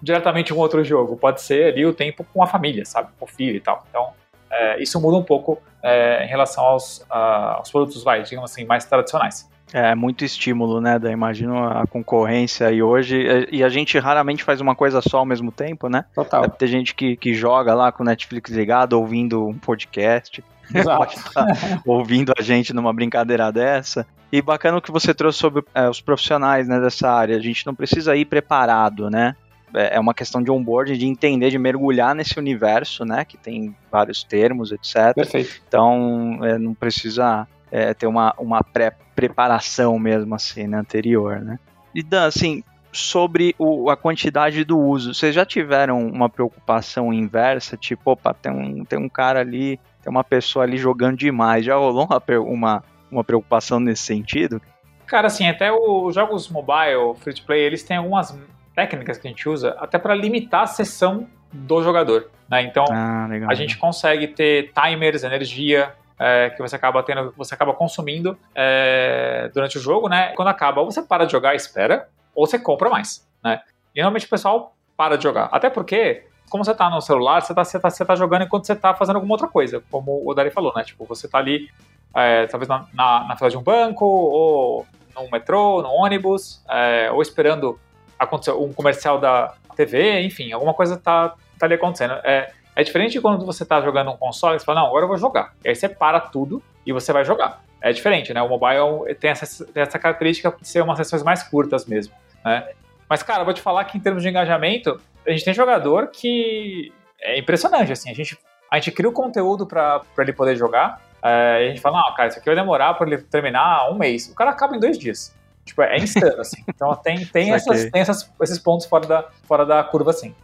[0.00, 3.28] diretamente um outro jogo, pode ser ali o tempo com a família, sabe, com o
[3.28, 3.84] filho e tal.
[3.88, 4.12] Então,
[4.50, 8.64] é, isso muda um pouco é, em relação aos, a, aos produtos, vai, digamos assim,
[8.64, 9.48] mais tradicionais.
[9.72, 10.98] É muito estímulo, né?
[10.98, 13.26] Da, imagino a concorrência aí hoje.
[13.26, 16.04] É, e a gente raramente faz uma coisa só ao mesmo tempo, né?
[16.14, 16.42] Total.
[16.42, 20.42] Deve ter gente que, que joga lá com o Netflix ligado, ouvindo um podcast.
[20.72, 21.46] Pode estar
[21.86, 24.06] ouvindo a gente numa brincadeira dessa.
[24.32, 27.36] E bacana o que você trouxe sobre é, os profissionais né, dessa área.
[27.36, 29.36] A gente não precisa ir preparado, né?
[29.74, 33.24] É, é uma questão de onboarding, de entender, de mergulhar nesse universo, né?
[33.24, 35.14] Que tem vários termos, etc.
[35.14, 35.62] Perfeito.
[35.66, 41.58] Então, é, não precisa é, ter uma, uma pré-preparação mesmo, assim, né, anterior, né?
[41.94, 47.76] E Dan, assim, sobre o, a quantidade do uso, vocês já tiveram uma preocupação inversa?
[47.76, 51.64] Tipo, opa, tem um, tem um cara ali tem uma pessoa ali jogando demais.
[51.64, 54.60] Já rolou uma, uma, uma preocupação nesse sentido?
[55.06, 58.36] Cara, assim, até os jogos mobile, free to play, eles têm algumas
[58.80, 62.30] técnicas que a gente usa até para limitar a sessão do jogador.
[62.48, 62.62] Né?
[62.62, 67.74] Então, ah, a gente consegue ter timers, energia, é, que você acaba tendo, você acaba
[67.74, 70.32] consumindo é, durante o jogo, né?
[70.34, 73.60] Quando acaba, ou você para de jogar e espera, ou você compra mais, né?
[73.94, 75.48] E normalmente o pessoal para de jogar.
[75.52, 78.66] Até porque como você tá no celular, você tá, você tá, você tá jogando enquanto
[78.66, 80.82] você tá fazendo alguma outra coisa, como o Dari falou, né?
[80.84, 81.68] Tipo, você tá ali,
[82.14, 87.10] é, talvez na, na, na, fila de um banco, ou num metrô, no ônibus, é,
[87.12, 87.78] ou esperando
[88.20, 92.12] acontecer um comercial da TV, enfim, alguma coisa tá, tá ali acontecendo.
[92.22, 95.08] É, é diferente de quando você tá jogando um console, você fala, não, agora eu
[95.08, 95.54] vou jogar.
[95.64, 97.62] E aí você para tudo e você vai jogar.
[97.80, 98.42] É diferente, né?
[98.42, 102.68] O mobile tem essa, tem essa característica de ser umas sessões mais curtas mesmo, né?
[103.08, 106.92] Mas, cara, vou te falar que em termos de engajamento, a gente tem jogador que
[107.20, 108.38] é impressionante, assim, a gente,
[108.70, 112.14] a gente cria o conteúdo para ele poder jogar, é, e a gente fala, não,
[112.14, 114.28] cara, isso aqui vai demorar para ele terminar um mês.
[114.28, 115.36] O cara acaba em dois dias.
[115.64, 116.62] Tipo, é insano, assim.
[116.68, 120.34] Então tem, tem, essas, tem essas, esses pontos fora da, fora da curva, assim.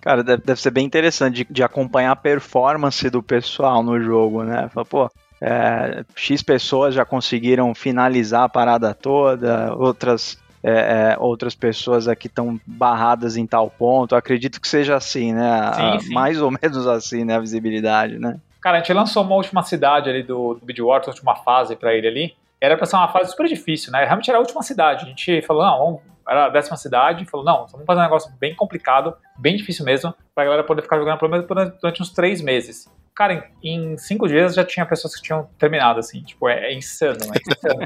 [0.00, 4.42] Cara, deve, deve ser bem interessante de, de, acompanhar a performance do pessoal no jogo,
[4.42, 4.68] né?
[4.74, 10.70] Fala, pô, é, X pessoas já conseguiram finalizar a parada toda, outras é,
[11.14, 14.14] é, outras pessoas aqui estão barradas em tal ponto.
[14.14, 15.72] Eu acredito que seja assim, né?
[15.74, 16.14] Sim, sim.
[16.14, 17.34] Mais ou menos assim, né?
[17.34, 18.38] A visibilidade, né?
[18.60, 22.06] Cara, a gente lançou uma última cidade ali do, do Bidwater, última fase para ele
[22.06, 22.34] ali.
[22.62, 24.04] Era pra ser uma fase super difícil, né?
[24.04, 25.04] Realmente era a última cidade.
[25.04, 27.24] A gente falou, não, vamos, era a décima cidade.
[27.24, 30.96] Falou, não, vamos fazer um negócio bem complicado, bem difícil mesmo, pra galera poder ficar
[30.96, 32.88] jogando pelo menos durante uns três meses.
[33.16, 36.22] Cara, em, em cinco dias já tinha pessoas que tinham terminado, assim.
[36.22, 37.84] Tipo, é, é insano, é insano.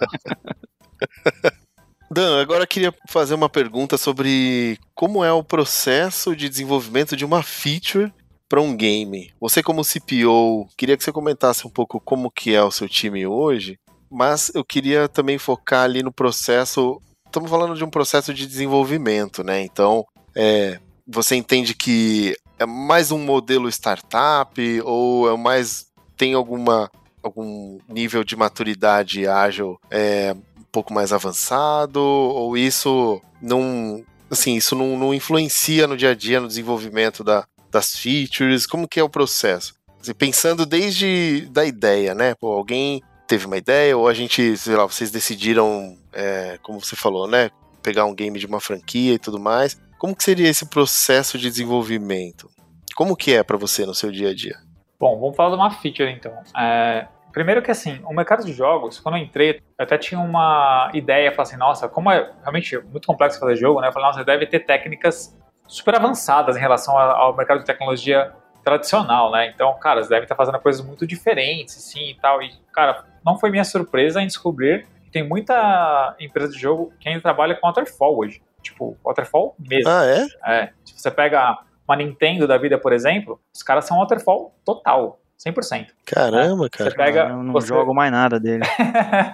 [2.11, 7.25] Dan, agora eu queria fazer uma pergunta sobre como é o processo de desenvolvimento de
[7.25, 8.13] uma feature
[8.47, 9.33] para um game.
[9.41, 13.27] Você como CPO, queria que você comentasse um pouco como que é o seu time
[13.27, 13.79] hoje,
[14.11, 19.43] mas eu queria também focar ali no processo, estamos falando de um processo de desenvolvimento,
[19.43, 19.63] né?
[19.63, 26.91] Então, é, você entende que é mais um modelo startup ou é mais tem alguma
[27.23, 30.35] algum nível de maturidade ágil é,
[30.77, 31.99] pouco mais avançado?
[31.99, 34.05] Ou isso não.
[34.31, 38.67] Assim, isso não, não influencia no dia a dia, no desenvolvimento da, das features?
[38.67, 39.75] Como que é o processo?
[40.01, 42.35] Assim, pensando desde da ideia, né?
[42.35, 46.97] Pô, alguém teve uma ideia, ou a gente, sei lá, vocês decidiram, é, como você
[46.97, 47.51] falou, né?
[47.83, 49.81] Pegar um game de uma franquia e tudo mais.
[49.99, 52.51] Como que seria esse processo de desenvolvimento?
[52.95, 54.57] Como que é para você no seu dia a dia?
[54.99, 56.33] Bom, vamos falar de uma feature então.
[56.57, 60.91] É, Primeiro que assim, o mercado de jogos, quando eu entrei, eu até tinha uma
[60.95, 63.89] ideia, falei assim, nossa, como é realmente muito complexo fazer jogo, né?
[63.89, 68.33] Eu falei, nossa, deve ter técnicas super avançadas em relação ao mercado de tecnologia
[68.65, 69.53] tradicional, né?
[69.55, 72.43] Então, cara, eles devem estar fazendo coisas muito diferentes, assim, e tal.
[72.43, 77.09] E, cara, não foi minha surpresa em descobrir que tem muita empresa de jogo que
[77.09, 78.41] ainda trabalha com waterfall hoje.
[78.63, 79.91] Tipo, waterfall mesmo.
[79.91, 80.27] Ah, é?
[80.47, 80.71] É.
[80.85, 81.59] Se você pega
[81.89, 85.21] uma Nintendo da vida, por exemplo, os caras são waterfall total.
[85.45, 85.89] 100%.
[86.07, 86.69] Caramba, né?
[86.73, 86.91] cara.
[86.91, 87.69] Você pega, eu não você...
[87.69, 88.63] jogo mais nada dele.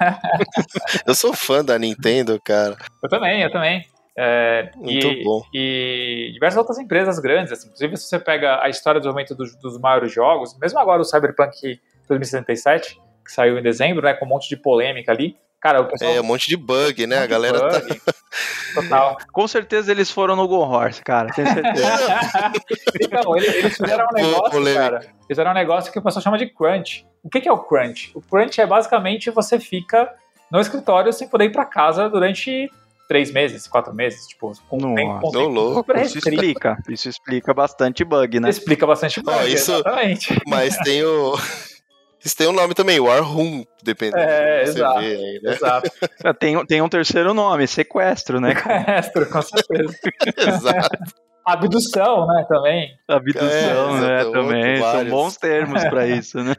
[1.06, 2.76] eu sou fã da Nintendo, cara.
[3.02, 3.86] Eu também, eu também.
[4.18, 5.42] É, Muito e, bom.
[5.54, 9.56] E diversas outras empresas grandes, assim, inclusive se você pega a história do desenvolvimento dos,
[9.56, 14.28] dos maiores jogos, mesmo agora o Cyberpunk 2077, que saiu em dezembro, né, com um
[14.28, 16.10] monte de polêmica ali, Cara, o pessoal.
[16.10, 17.20] É, um monte de bug, né?
[17.20, 17.80] Um a galera tá.
[18.74, 19.16] Total.
[19.32, 21.32] Com certeza eles foram no Go Horse, cara.
[21.32, 22.20] Tenho certeza.
[23.00, 24.82] então, eles, eles fizeram um negócio, polêmica.
[24.82, 25.06] cara.
[25.28, 27.06] Fizeram um negócio que o pessoal chama de crunch.
[27.22, 28.10] O que, que é o crunch?
[28.12, 30.12] O crunch é basicamente você fica
[30.50, 32.68] no escritório sem poder ir pra casa durante
[33.06, 34.94] três meses, quatro meses, tipo, com Nossa.
[34.96, 36.76] tempo, com tempo louco, super Isso explica.
[36.88, 38.50] Isso explica bastante bug, né?
[38.50, 40.36] Explica bastante bug, isso- exatamente.
[40.44, 41.34] Mas tem o.
[42.24, 45.00] Isso tem um nome também, War Room, dependendo É, do que você exato.
[45.00, 45.52] vê aí, né?
[45.52, 45.90] Exato.
[46.38, 48.54] Tem, tem um terceiro nome, sequestro, né?
[48.54, 49.94] Sequestro, com certeza.
[50.38, 50.98] Exato.
[51.44, 52.88] Abdução, né, também.
[53.08, 54.24] Abdução, É, né?
[54.30, 54.76] Também.
[54.80, 56.54] São bons termos pra isso, né?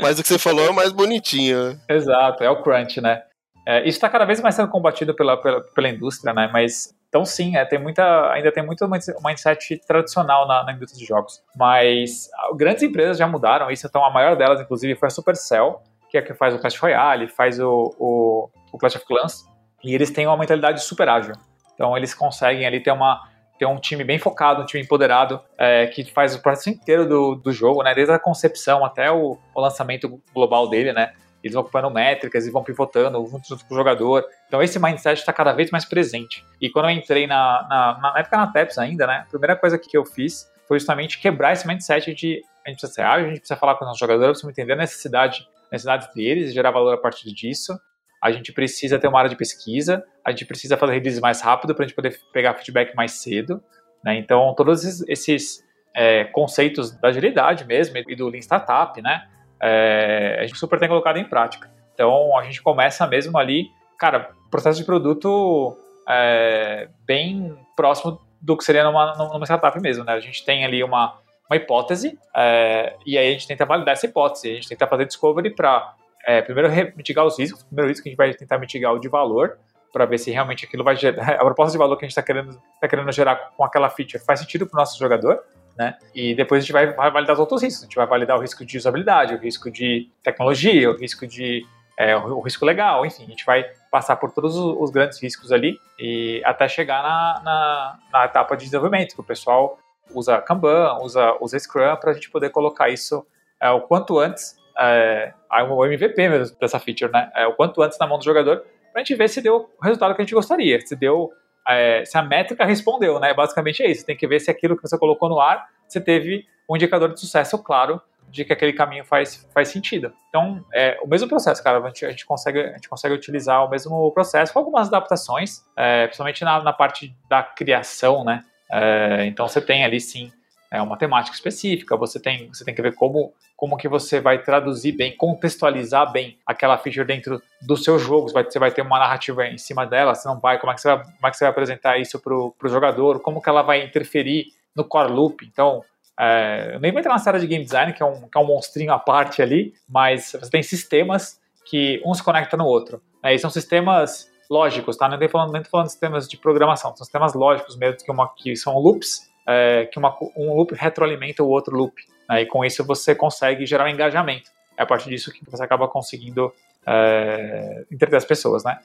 [0.00, 1.72] Mas o que você falou é o mais bonitinho.
[1.72, 1.78] né?
[1.90, 3.22] Exato, é o crunch, né?
[3.68, 6.48] É, isso está cada vez mais sendo combatido pela, pela, pela indústria, né?
[6.50, 8.86] Mas então sim, é, tem muita, ainda tem muito
[9.24, 11.42] mindset tradicional na, na indústria de jogos.
[11.56, 15.80] Mas ah, grandes empresas já mudaram isso, então a maior delas, inclusive, foi a Supercell,
[16.10, 19.44] que é a que faz o Clash Royale, faz o, o, o Clash of Clans,
[19.82, 21.34] e eles têm uma mentalidade super ágil.
[21.74, 23.22] Então eles conseguem ali ter uma
[23.58, 27.34] ter um time bem focado, um time empoderado, é, que faz o processo inteiro do,
[27.36, 27.94] do jogo, né?
[27.94, 31.14] Desde a concepção até o, o lançamento global dele, né?
[31.46, 34.24] Eles vão ocupando métricas e vão pivotando junto, junto com o jogador.
[34.46, 36.44] Então esse mindset está cada vez mais presente.
[36.60, 39.24] E quando eu entrei na, na, na época na TEPS ainda, né?
[39.26, 42.92] A primeira coisa que eu fiz foi justamente quebrar esse mindset de a gente precisa
[42.92, 45.72] ser ágil, a gente precisa falar com os nossos jogadores, precisa entender a necessidade, a
[45.72, 47.78] necessidade deles e gerar valor a partir disso.
[48.20, 51.74] A gente precisa ter uma área de pesquisa, a gente precisa fazer releases mais rápido
[51.74, 53.62] para a gente poder pegar feedback mais cedo.
[54.04, 54.16] Né?
[54.16, 59.28] Então, todos esses, esses é, conceitos da agilidade mesmo e do Lean Startup, né?
[59.60, 61.70] É, a gente super tem colocado em prática.
[61.94, 65.76] Então, a gente começa mesmo ali, cara, processo de produto
[66.08, 70.12] é, bem próximo do que seria numa, numa startup mesmo, né?
[70.12, 74.06] A gente tem ali uma, uma hipótese é, e aí a gente tenta validar essa
[74.06, 74.50] hipótese.
[74.50, 75.94] A gente tenta fazer discovery para,
[76.24, 77.62] é, primeiro, mitigar os riscos.
[77.64, 79.58] Primeiro risco que a gente vai tentar mitigar o de valor,
[79.96, 81.30] para ver se realmente aquilo vai gerar.
[81.40, 84.22] A proposta de valor que a gente está querendo, tá querendo gerar com aquela feature
[84.22, 85.42] faz sentido para o nosso jogador.
[85.76, 85.96] Né?
[86.14, 87.82] E depois a gente vai, validar os outros riscos.
[87.82, 91.66] A gente vai validar o risco de usabilidade, o risco de tecnologia, o risco de
[91.98, 95.50] é, o risco legal, enfim, a gente vai passar por todos os, os grandes riscos
[95.50, 99.78] ali e até chegar na, na, na, etapa de desenvolvimento, que o pessoal
[100.14, 103.26] usa Kanban, usa, usa Scrum para a gente poder colocar isso
[103.58, 105.32] é, o quanto antes, é,
[105.70, 107.30] o MVP mesmo dessa feature, né?
[107.34, 108.58] É, o quanto antes na mão do jogador,
[108.92, 111.32] para a gente ver se deu o resultado que a gente gostaria, se deu
[111.68, 113.34] é, se a métrica respondeu, né?
[113.34, 114.04] Basicamente é isso.
[114.04, 117.20] Tem que ver se aquilo que você colocou no ar, você teve um indicador de
[117.20, 120.12] sucesso claro de que aquele caminho faz, faz sentido.
[120.28, 121.78] Então, é o mesmo processo, cara.
[121.78, 125.64] A gente, a gente consegue, a gente consegue utilizar o mesmo processo com algumas adaptações,
[125.76, 128.42] é, principalmente na, na parte da criação, né?
[128.70, 130.32] É, então, você tem ali, sim,
[130.70, 134.42] é, uma temática específica, você tem, você tem que ver como, como que você vai
[134.42, 139.46] traduzir bem, contextualizar bem aquela feature dentro do seu jogo, você vai, ter uma narrativa
[139.46, 141.44] em cima dela, você não vai, como é que você vai, como é que você
[141.44, 145.82] vai apresentar isso para o jogador, como que ela vai interferir no core loop, então
[146.18, 148.40] é, eu nem vou entrar na área de game design, que é, um, que é
[148.40, 153.02] um monstrinho à parte ali, mas você tem sistemas que um se conecta no outro.
[153.22, 155.08] Né, e são sistemas lógicos, tá?
[155.08, 158.28] Não estou falando, nem falando de sistemas de programação, são sistemas lógicos mesmo, que, uma,
[158.34, 161.94] que são loops, é, que uma, um loop retroalimenta o outro loop.
[162.28, 164.50] Né, e com isso você consegue gerar um engajamento.
[164.76, 166.52] É a partir disso que você acaba conseguindo
[166.86, 168.78] é, entreter as pessoas, né?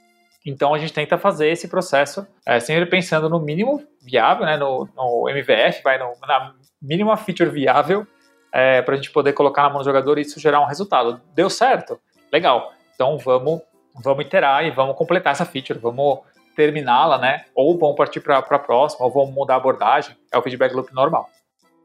[0.45, 4.87] Então a gente tenta fazer esse processo é, sempre pensando no mínimo viável, né, no,
[4.95, 8.07] no MVF, vai no, na mínima feature viável
[8.51, 11.21] é, para a gente poder colocar na mão do jogador e isso gerar um resultado.
[11.35, 11.99] Deu certo?
[12.31, 12.73] Legal.
[12.95, 13.61] Então vamos,
[14.03, 16.21] vamos iterar e vamos completar essa feature, vamos
[16.55, 17.45] terminá-la, né?
[17.55, 20.15] Ou vamos partir para a próxima, ou vamos mudar a abordagem.
[20.31, 21.29] É o feedback loop normal.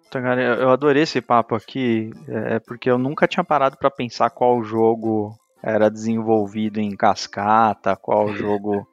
[0.09, 4.31] Então, cara, eu adorei esse papo aqui, é, porque eu nunca tinha parado para pensar
[4.31, 8.87] qual jogo era desenvolvido em cascata, qual jogo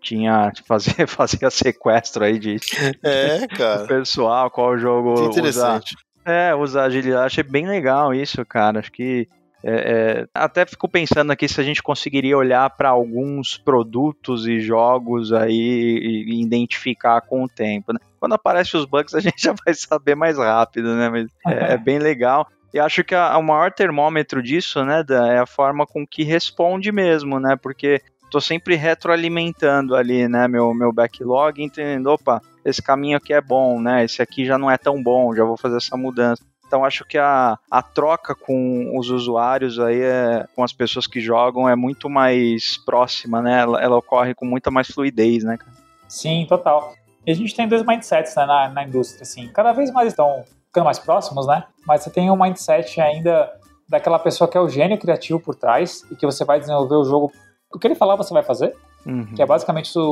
[0.00, 2.56] tinha fazia, fazia sequestro aí de,
[3.02, 3.86] é, cara.
[3.88, 5.96] pessoal, qual jogo que interessante.
[5.96, 7.26] Usa, é, usa agilidade.
[7.26, 8.80] Achei bem legal isso, cara.
[8.80, 9.26] Acho que
[9.62, 14.60] é, é, até fico pensando aqui se a gente conseguiria olhar para alguns produtos e
[14.60, 17.92] jogos aí e, identificar com o tempo.
[17.92, 17.98] Né?
[18.20, 21.08] Quando aparecem os bugs, a gente já vai saber mais rápido, né?
[21.08, 22.46] Mas é, é bem legal.
[22.72, 26.22] E acho que a, o maior termômetro disso, né, Dan, é a forma com que
[26.22, 27.56] responde mesmo, né?
[27.56, 28.00] Porque
[28.30, 33.80] tô sempre retroalimentando ali, né, meu, meu backlog, entendendo, opa, esse caminho aqui é bom,
[33.80, 34.04] né?
[34.04, 36.44] Esse aqui já não é tão bom, já vou fazer essa mudança.
[36.68, 41.18] Então acho que a, a troca com os usuários aí, é, com as pessoas que
[41.18, 43.62] jogam, é muito mais próxima, né?
[43.62, 45.58] Ela, ela ocorre com muita mais fluidez, né?
[46.06, 46.94] Sim, total.
[47.26, 49.48] E a gente tem dois mindsets né, na, na indústria, assim.
[49.48, 51.64] Cada vez mais estão ficando mais próximos, né?
[51.86, 53.50] Mas você tem um mindset ainda
[53.88, 57.04] daquela pessoa que é o gênio criativo por trás e que você vai desenvolver o
[57.04, 57.32] jogo
[57.72, 58.74] o que ele falar você vai fazer.
[59.06, 59.34] Uhum.
[59.34, 60.02] Que é basicamente o,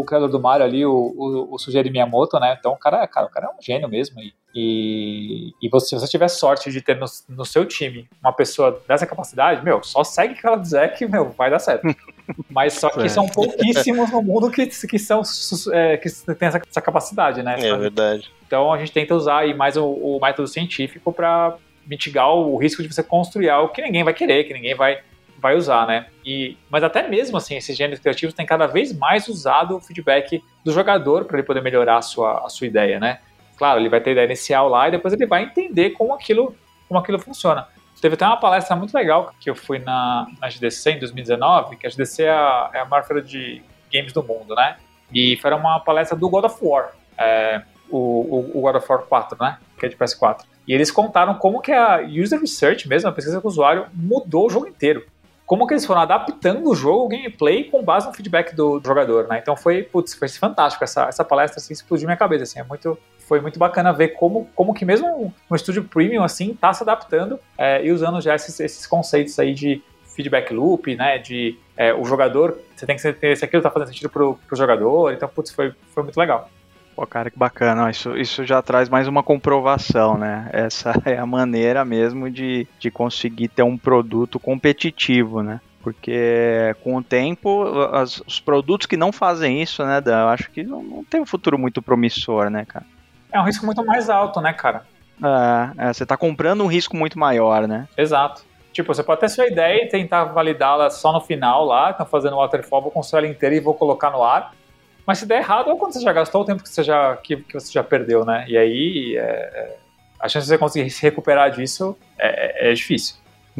[0.00, 2.56] o criador do Mario ali, o, o, o Sugeri Miyamoto, né?
[2.58, 4.20] Então o cara, cara, o cara é um gênio mesmo.
[4.20, 8.32] E, e, e você, se você tiver sorte de ter no, no seu time uma
[8.32, 11.84] pessoa dessa capacidade, meu, só segue o que ela dizer que, meu, vai dar certo.
[12.48, 13.08] Mas só que É.
[13.08, 15.22] são pouquíssimos no mundo que, que, são,
[15.72, 17.56] é, que tem essa, essa capacidade, né?
[17.58, 18.30] É verdade.
[18.46, 22.82] Então a gente tenta usar aí mais o, o método científico para mitigar o risco
[22.82, 25.00] de você construir algo que ninguém vai querer, que ninguém vai,
[25.44, 26.06] vai usar, né?
[26.24, 30.42] E, mas até mesmo assim, esses gêneros criativos têm cada vez mais usado o feedback
[30.64, 33.18] do jogador para ele poder melhorar a sua, a sua ideia, né?
[33.58, 36.56] Claro, ele vai ter ideia inicial lá e depois ele vai entender como aquilo,
[36.88, 37.68] como aquilo funciona.
[38.00, 41.86] Teve até uma palestra muito legal que eu fui na, na GDC em 2019, que
[41.86, 44.78] a GDC é a, é a maior feira de games do mundo, né?
[45.12, 46.92] E foi uma palestra do God of War.
[47.18, 49.58] É, o, o, o God of War 4, né?
[49.78, 50.40] Que é de PS4.
[50.66, 54.46] E eles contaram como que a user research mesmo, a pesquisa com o usuário, mudou
[54.46, 55.04] o jogo inteiro.
[55.46, 58.86] Como que eles foram adaptando o jogo, o gameplay, com base no feedback do, do
[58.86, 59.38] jogador, né?
[59.42, 60.82] Então foi, putz, foi fantástico.
[60.82, 62.60] Essa, essa palestra assim, explodiu minha cabeça, assim.
[62.60, 66.54] É muito, foi muito bacana ver como, como que mesmo um, um estúdio premium, assim,
[66.54, 69.82] tá se adaptando é, e usando já esses, esses conceitos aí de
[70.14, 71.18] feedback loop, né?
[71.18, 74.56] De é, o jogador, você tem que ter se aquilo tá fazendo sentido pro, pro
[74.56, 75.12] jogador.
[75.12, 76.48] Então, putz, foi, foi muito legal.
[76.94, 77.90] Pô, cara, que bacana.
[77.90, 80.48] Isso, isso já traz mais uma comprovação, né?
[80.52, 85.60] Essa é a maneira mesmo de, de conseguir ter um produto competitivo, né?
[85.82, 90.50] Porque com o tempo, as- os produtos que não fazem isso, né, Dan, eu acho
[90.50, 92.86] que não, não tem um futuro muito promissor, né, cara?
[93.30, 94.86] É um risco muito mais alto, né, cara?
[95.22, 97.86] É, é, você tá comprando um risco muito maior, né?
[97.98, 98.42] Exato.
[98.72, 102.36] Tipo, você pode ter sua ideia e tentar validá-la só no final lá, estão fazendo
[102.36, 104.52] waterfall, vou construir ela inteira e vou colocar no ar.
[105.06, 107.36] Mas se der errado, é quando você já gastou o tempo que você já, que,
[107.36, 108.44] que você já perdeu, né?
[108.48, 109.76] E aí, é, é,
[110.18, 113.16] a chance de você conseguir se recuperar disso é, é- é difícil.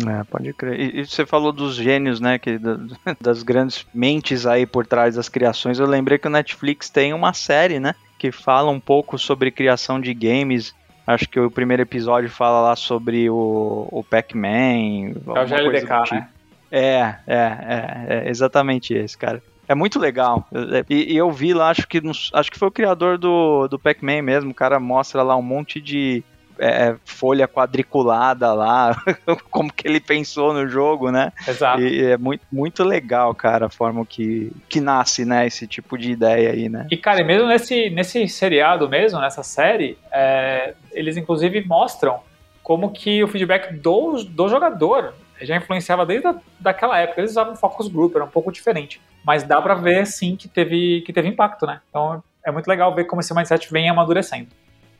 [0.06, 0.80] É, pode crer.
[0.80, 2.38] E, e você falou dos gênios, né?
[2.38, 2.78] Que, da-
[3.20, 5.78] das grandes mentes aí por trás das criações.
[5.78, 7.94] Eu lembrei que o Netflix tem uma série, né?
[8.18, 10.74] Que fala um pouco sobre criação de games.
[11.06, 15.12] Acho que o primeiro episódio fala lá sobre o, o Pac-Man.
[15.36, 16.14] É o GLDK, do tipo.
[16.14, 16.28] né?
[16.72, 19.40] É, é, é, é exatamente esse, cara.
[19.68, 20.46] É muito legal.
[20.88, 22.00] E, e eu vi lá, acho que,
[22.32, 24.50] acho que foi o criador do, do Pac-Man mesmo.
[24.50, 26.22] O cara mostra lá um monte de
[26.58, 28.96] é, folha quadriculada lá,
[29.50, 31.32] como que ele pensou no jogo, né?
[31.46, 31.82] Exato.
[31.82, 36.12] E é muito, muito legal, cara, a forma que, que nasce, né, esse tipo de
[36.12, 36.86] ideia aí, né?
[36.90, 42.20] E, cara, e mesmo nesse, nesse seriado mesmo, nessa série, é, eles inclusive mostram
[42.62, 47.20] como que o feedback do, do jogador já influenciava desde a, daquela época.
[47.20, 49.00] Eles usavam focus group, era um pouco diferente.
[49.24, 51.80] Mas dá pra ver, sim, que teve, que teve impacto, né?
[51.88, 54.48] Então é muito legal ver como esse mindset vem amadurecendo.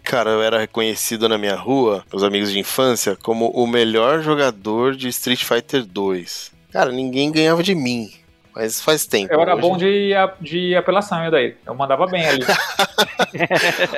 [0.03, 4.95] Cara, eu era reconhecido na minha rua, os amigos de infância, como o melhor jogador
[4.95, 6.53] de Street Fighter 2.
[6.72, 8.11] Cara, ninguém ganhava de mim.
[8.55, 9.33] Mas faz tempo.
[9.33, 10.11] Eu era Hoje- bom de,
[10.41, 11.57] de apelação, eu daí.
[11.66, 12.45] Eu mandava bem ali.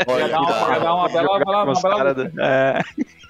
[0.07, 2.81] Olha, Ia dar uma, ia dar uma bela, bela, uma bela é,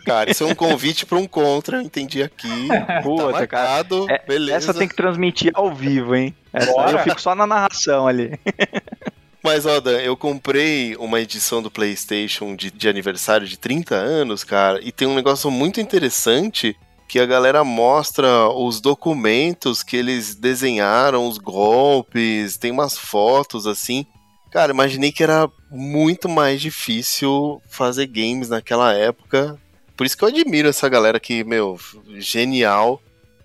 [0.07, 2.69] cara, isso é um convite pra um contra, eu entendi aqui.
[3.03, 3.65] puta, tá cara.
[3.65, 4.57] marcado, É, beleza.
[4.57, 6.35] Essa tem que transmitir ao vivo, hein?
[6.53, 8.39] Essa eu fico só na narração ali.
[9.43, 14.43] Mas, ó, Dan, eu comprei uma edição do PlayStation de, de aniversário de 30 anos,
[14.43, 16.77] cara, e tem um negócio muito interessante
[17.09, 24.05] que a galera mostra os documentos que eles desenharam, os golpes, tem umas fotos assim.
[24.51, 29.57] Cara, imaginei que era muito mais difícil fazer games naquela época.
[29.97, 31.79] Por isso que eu admiro essa galera que, meu,
[32.19, 33.03] genial.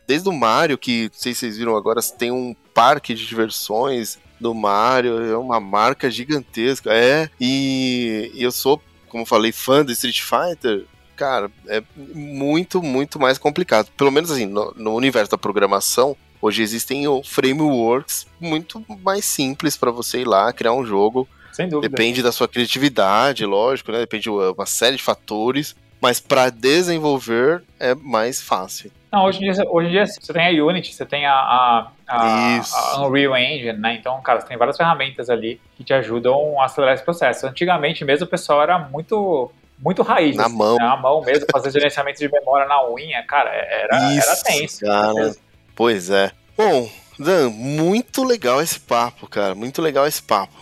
[0.08, 4.20] Desde o Mario, que não sei se vocês viram agora, tem um parque de diversões
[4.39, 6.91] do Mario, é uma marca gigantesca.
[6.91, 10.86] É, e, e eu sou, como falei, fã do Street Fighter.
[11.16, 13.89] Cara, é muito, muito mais complicado.
[13.95, 19.91] Pelo menos assim, no, no universo da programação, hoje existem frameworks muito mais simples para
[19.91, 21.28] você ir lá criar um jogo.
[21.54, 21.89] Sem dúvida.
[21.89, 23.99] Depende da sua criatividade, lógico, né?
[23.99, 25.76] Depende de uma série de fatores.
[26.02, 28.91] Mas para desenvolver é mais fácil.
[29.12, 31.91] Não, hoje em, dia, hoje em dia você tem a Unity, você tem a, a,
[32.08, 32.62] a,
[32.93, 33.95] a Unreal Engine, né?
[33.95, 37.45] Então, cara, você tem várias ferramentas ali que te ajudam a acelerar esse processo.
[37.45, 40.36] Antigamente mesmo o pessoal era muito muito raiz.
[40.36, 40.78] Na assim, mão.
[40.78, 40.86] né?
[40.86, 44.86] Na mão mesmo, fazer gerenciamento de memória na unha, cara, era, era Isso, tenso.
[44.86, 45.36] cara.
[45.76, 46.32] Pois é.
[46.56, 46.89] Bom,
[47.20, 49.54] Dan, muito legal esse papo, cara.
[49.54, 50.54] Muito legal esse papo.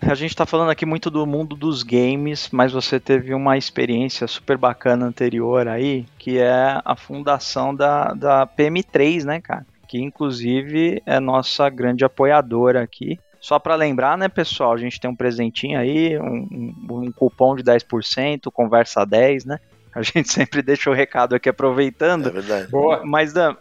[0.00, 4.26] A gente tá falando aqui muito do mundo dos games, mas você teve uma experiência
[4.26, 9.66] super bacana anterior aí, que é a fundação da, da PM3, né, cara?
[9.88, 13.18] Que inclusive é nossa grande apoiadora aqui.
[13.40, 16.24] Só para lembrar, né, pessoal, a gente tem um presentinho aí, um,
[16.90, 19.58] um, um cupom de 10%, conversa 10, né?
[19.94, 22.30] A gente sempre deixa o recado aqui É aproveitando.
[22.32, 22.70] verdade.
[22.70, 23.02] Boa.
[23.04, 23.54] Mas, Dan,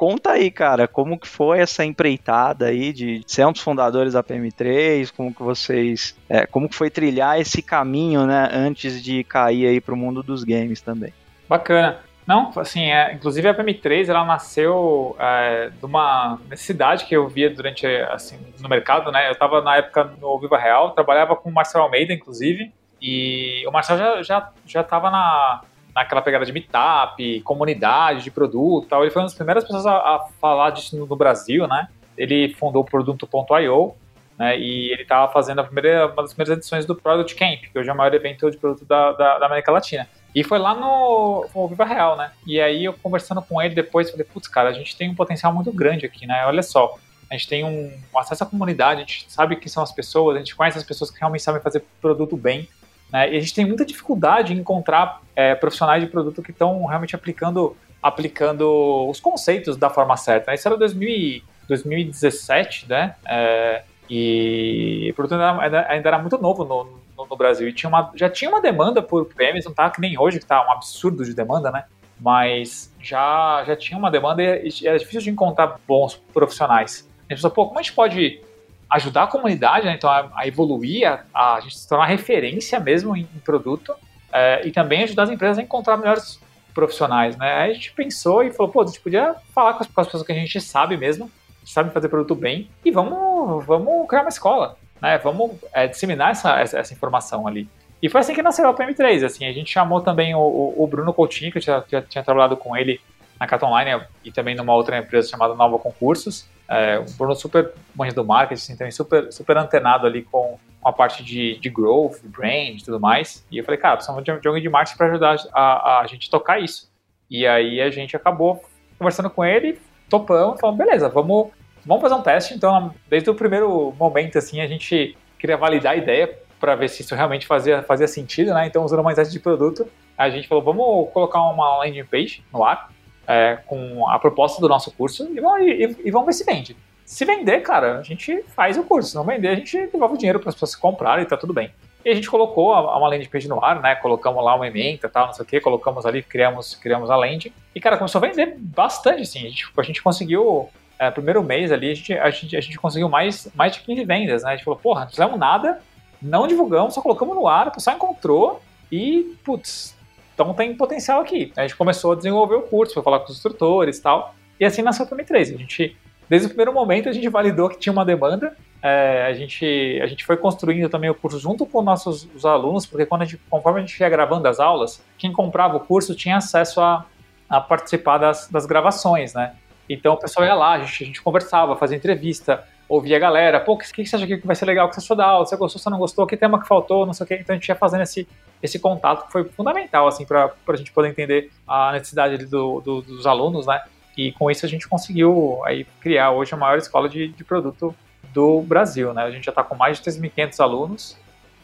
[0.00, 4.24] conta aí, cara, como que foi essa empreitada aí de ser um dos fundadores da
[4.24, 9.66] PM3, como que vocês, é, como que foi trilhar esse caminho, né, antes de cair
[9.66, 11.12] aí pro mundo dos games também.
[11.46, 11.98] Bacana.
[12.26, 17.50] Não, assim, é, inclusive a PM3 ela nasceu é, de uma necessidade que eu via
[17.50, 19.28] durante, assim, no mercado, né?
[19.28, 22.72] Eu estava na época no Viva Real, trabalhava com o Marcel Almeida, inclusive,
[23.02, 25.60] e o Marcel já já já estava na
[25.94, 29.02] naquela pegada de meetup, comunidade de produto, tal.
[29.02, 31.88] Ele foi uma das primeiras pessoas a, a falar disso no, no, Brasil, né?
[32.16, 33.94] Ele fundou o Produto.io,
[34.38, 34.58] né?
[34.58, 37.88] E ele estava fazendo a primeira, uma das primeiras edições do Product Camp, que hoje
[37.88, 40.08] é o maior evento de produto da, da, da América Latina.
[40.34, 42.30] E foi lá no, no Viva Real, né?
[42.46, 45.52] E aí eu conversando com ele depois, falei, putz, cara, a gente tem um potencial
[45.52, 46.44] muito grande aqui, né?
[46.46, 46.96] Olha só,
[47.28, 50.38] a gente tem um, acesso à comunidade, a gente sabe quem são as pessoas, a
[50.40, 52.68] gente conhece as pessoas que realmente sabem fazer produto bem,
[53.12, 53.32] né?
[53.32, 57.14] E a gente tem muita dificuldade em encontrar é, profissionais de produto que estão realmente
[57.14, 60.54] aplicando, aplicando os conceitos da forma certa.
[60.54, 63.14] Isso era 2000, 2017, né?
[63.26, 66.84] É, e o produto ainda, ainda, era muito novo no,
[67.16, 70.00] no, no, Brasil e tinha uma, já tinha uma demanda por PMs, não estava que
[70.00, 71.84] nem hoje, que está um absurdo de demanda, né?
[72.18, 77.08] Mas já, já tinha uma demanda e era difícil de encontrar bons profissionais.
[77.18, 78.42] A gente pensou, pô, como a gente pode
[78.90, 79.94] ajudar a comunidade, né?
[79.94, 83.94] então a, a evoluir, a, a, gente se tornar referência mesmo em, em produto
[84.32, 86.40] é, e também ajudar as empresas a encontrar melhores
[86.74, 87.52] profissionais, né?
[87.52, 90.06] Aí a gente pensou e falou, pô, a gente podia falar com as, com as
[90.06, 91.30] pessoas que a gente sabe mesmo,
[91.64, 95.18] sabe fazer produto bem e vamos, vamos criar uma escola, né?
[95.18, 97.68] Vamos é, disseminar essa, essa, informação ali.
[98.02, 101.12] E foi assim que nasceu a PM3, assim, a gente chamou também o, o Bruno
[101.12, 103.00] Coutinho, que eu já, tinha trabalhado com ele
[103.38, 107.72] na Cat Online e também numa outra empresa chamada Nova Concursos, é, o Bruno super
[107.96, 112.20] manjo do marketing, também super, super antenado ali com, com a parte de, de growth,
[112.22, 113.44] brand e tudo mais.
[113.50, 116.30] E eu falei, cara, precisamos de, de alguém de marketing para ajudar a, a, gente
[116.30, 116.88] tocar isso.
[117.28, 118.62] E aí a gente acabou
[118.96, 121.48] conversando com ele, topamos, falando, beleza, vamos,
[121.84, 122.54] vamos fazer um teste.
[122.54, 127.02] Então, desde o primeiro momento, assim, a gente queria validar a ideia para ver se
[127.02, 128.66] isso realmente fazia, fazia sentido, né?
[128.66, 132.62] Então, usando uma teste de produto, a gente falou, vamos colocar uma landing page no
[132.62, 132.92] ar,
[133.30, 136.76] é, com a proposta do nosso curso e, e, e, vamos ver se vende.
[137.04, 139.10] Se vender, cara, a gente faz o curso.
[139.10, 141.52] Se não vender, a gente devolve o dinheiro para as pessoas comprarem e tá tudo
[141.52, 141.70] bem.
[142.04, 143.94] E a gente colocou uma landing page no ar, né?
[143.94, 147.52] Colocamos lá uma ementa tal, não sei o que, colocamos ali, criamos, criamos a landing.
[147.72, 149.46] E, cara, começou a vender bastante, assim.
[149.46, 150.68] A gente, a gente conseguiu,
[150.98, 154.04] é, primeiro mês ali, a gente, a, gente, a gente conseguiu mais, mais de 15
[154.04, 154.50] vendas, né?
[154.50, 155.80] A gente falou, porra, não fizemos nada,
[156.20, 158.60] não divulgamos, só colocamos no ar, o pessoal encontrou
[158.90, 159.94] e, putz,
[160.40, 161.52] então tem potencial aqui.
[161.56, 164.34] A gente começou a desenvolver o curso, foi falar com os instrutores e tal.
[164.58, 165.52] E assim nasceu também 3.
[165.52, 165.96] A gente,
[166.28, 168.56] desde o primeiro momento, a gente validou que tinha uma demanda.
[168.82, 172.86] É, a, gente, a gente foi construindo também o curso junto com nossos os alunos,
[172.86, 176.14] porque quando a gente, conforme a gente ia gravando as aulas, quem comprava o curso
[176.14, 177.04] tinha acesso a,
[177.48, 179.54] a participar das, das gravações, né?
[179.86, 183.60] Então o pessoal ia lá, a gente, a gente conversava, fazia entrevista, ouvia a galera,
[183.60, 185.26] pô, o que, que, você acha que vai ser legal, o que você achou da
[185.26, 187.54] aula, você gostou, você não gostou, que tema que faltou, não sei o que, então
[187.54, 188.26] a gente ia fazendo esse,
[188.62, 193.26] esse contato foi fundamental, assim, para a gente poder entender a necessidade do, do, dos
[193.26, 193.82] alunos, né?
[194.16, 197.94] E com isso a gente conseguiu aí criar hoje a maior escola de, de produto
[198.32, 199.22] do Brasil, né?
[199.22, 201.16] A gente já está com mais de 3.500 alunos,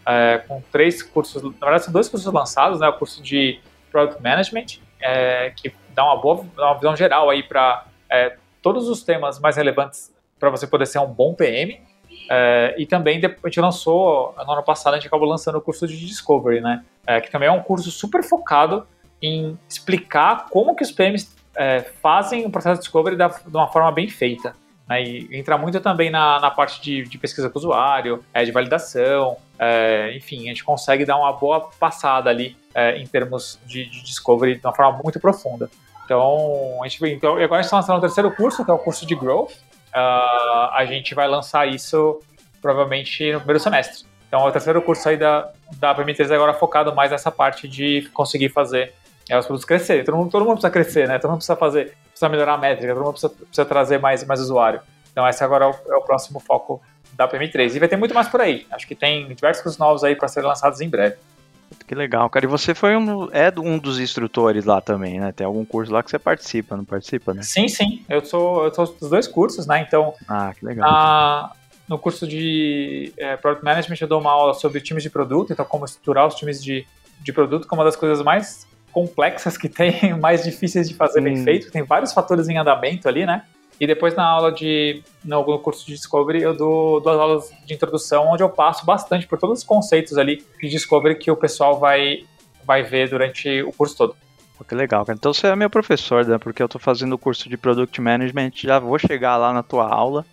[0.07, 2.89] é, com três cursos, na verdade são dois cursos lançados, né?
[2.89, 7.85] O curso de Product Management, é, que dá uma boa uma visão geral aí para
[8.11, 11.81] é, todos os temas mais relevantes para você poder ser um bom PM,
[12.29, 15.87] é, e também a gente lançou, no ano passado, a gente acabou lançando o curso
[15.87, 16.85] de Discovery, né?
[17.07, 18.87] É, que também é um curso super focado
[19.23, 23.69] em explicar como que os PMs é, fazem o processo de Discovery da, de uma
[23.69, 24.55] forma bem feita.
[24.89, 25.03] Né?
[25.03, 28.53] E entra muito também na, na parte de, de, pesquisa com o usuário, é, de
[28.53, 33.87] validação, é, enfim, a gente consegue dar uma boa passada ali é, em termos de,
[33.87, 35.71] de, Discovery de uma forma muito profunda.
[36.05, 38.79] Então, a gente, então agora a gente está lançando o terceiro curso, que é o
[38.79, 39.55] curso de Growth,
[39.97, 42.21] uh, a gente vai lançar isso
[42.61, 44.05] provavelmente no primeiro semestre.
[44.29, 48.09] Então, é o terceiro curso aí da, da PM3 agora focado mais nessa parte de
[48.13, 48.93] conseguir fazer
[49.29, 50.05] é, os produtos crescerem.
[50.05, 51.19] Todo mundo, todo mundo precisa crescer, né?
[51.19, 54.41] Todo mundo precisa fazer, precisa melhorar a métrica, todo mundo precisa, precisa trazer mais, mais
[54.41, 54.81] usuário.
[55.11, 56.83] Então, esse agora é o, é o, próximo foco
[57.15, 57.75] da PM3.
[57.75, 58.67] E vai ter muito mais por aí.
[58.71, 61.17] Acho que tem diversos cursos novos aí para serem lançados em breve.
[61.87, 62.45] Que legal, cara.
[62.45, 65.33] E você foi um, é um dos instrutores lá também, né?
[65.33, 67.43] Tem algum curso lá que você participa, não participa, né?
[67.43, 68.05] Sim, sim.
[68.09, 69.85] Eu sou, eu sou dos dois cursos, né?
[69.87, 70.15] Então.
[70.29, 70.91] Ah, que legal.
[70.91, 71.53] Na,
[71.89, 75.65] no curso de é, Product Management eu dou uma aula sobre times de produto, então
[75.65, 76.87] como estruturar os times de,
[77.21, 81.21] de produto, que é uma das coisas mais complexas que tem, mais difíceis de fazer
[81.21, 81.25] hum.
[81.25, 81.71] bem feito.
[81.71, 83.43] Tem vários fatores em andamento ali, né?
[83.79, 88.29] E depois na aula de, no curso de Discovery, eu dou duas aulas de introdução,
[88.29, 92.25] onde eu passo bastante por todos os conceitos ali de Discovery que o pessoal vai,
[92.65, 94.17] vai ver durante o curso todo.
[94.57, 95.17] Pô, que legal, cara.
[95.19, 98.53] Então você é meu professor, Dan, porque eu tô fazendo o curso de Product Management,
[98.55, 100.25] já vou chegar lá na tua aula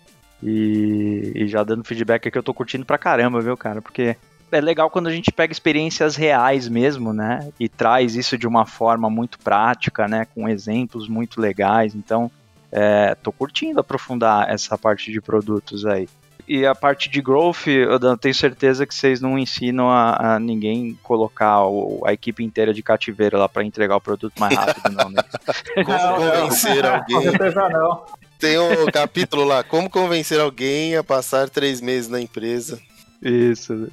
[0.42, 3.82] e, e já dando feedback que eu tô curtindo pra caramba, viu, cara?
[3.82, 4.16] Porque
[4.50, 7.50] é legal quando a gente pega experiências reais mesmo, né?
[7.58, 10.26] E traz isso de uma forma muito prática, né?
[10.34, 11.94] Com exemplos muito legais.
[11.94, 12.30] Então,
[12.74, 16.08] é, tô curtindo aprofundar essa parte de produtos aí.
[16.46, 20.98] E a parte de growth, eu tenho certeza que vocês não ensinam a, a ninguém
[21.02, 25.08] colocar o, a equipe inteira de cativeiro lá para entregar o produto mais rápido, não,
[25.08, 25.22] né?
[25.86, 27.16] Como convencer alguém?
[27.16, 28.04] Com certeza não.
[28.38, 32.78] Tem um capítulo lá, como convencer alguém a passar três meses na empresa.
[33.22, 33.88] Isso.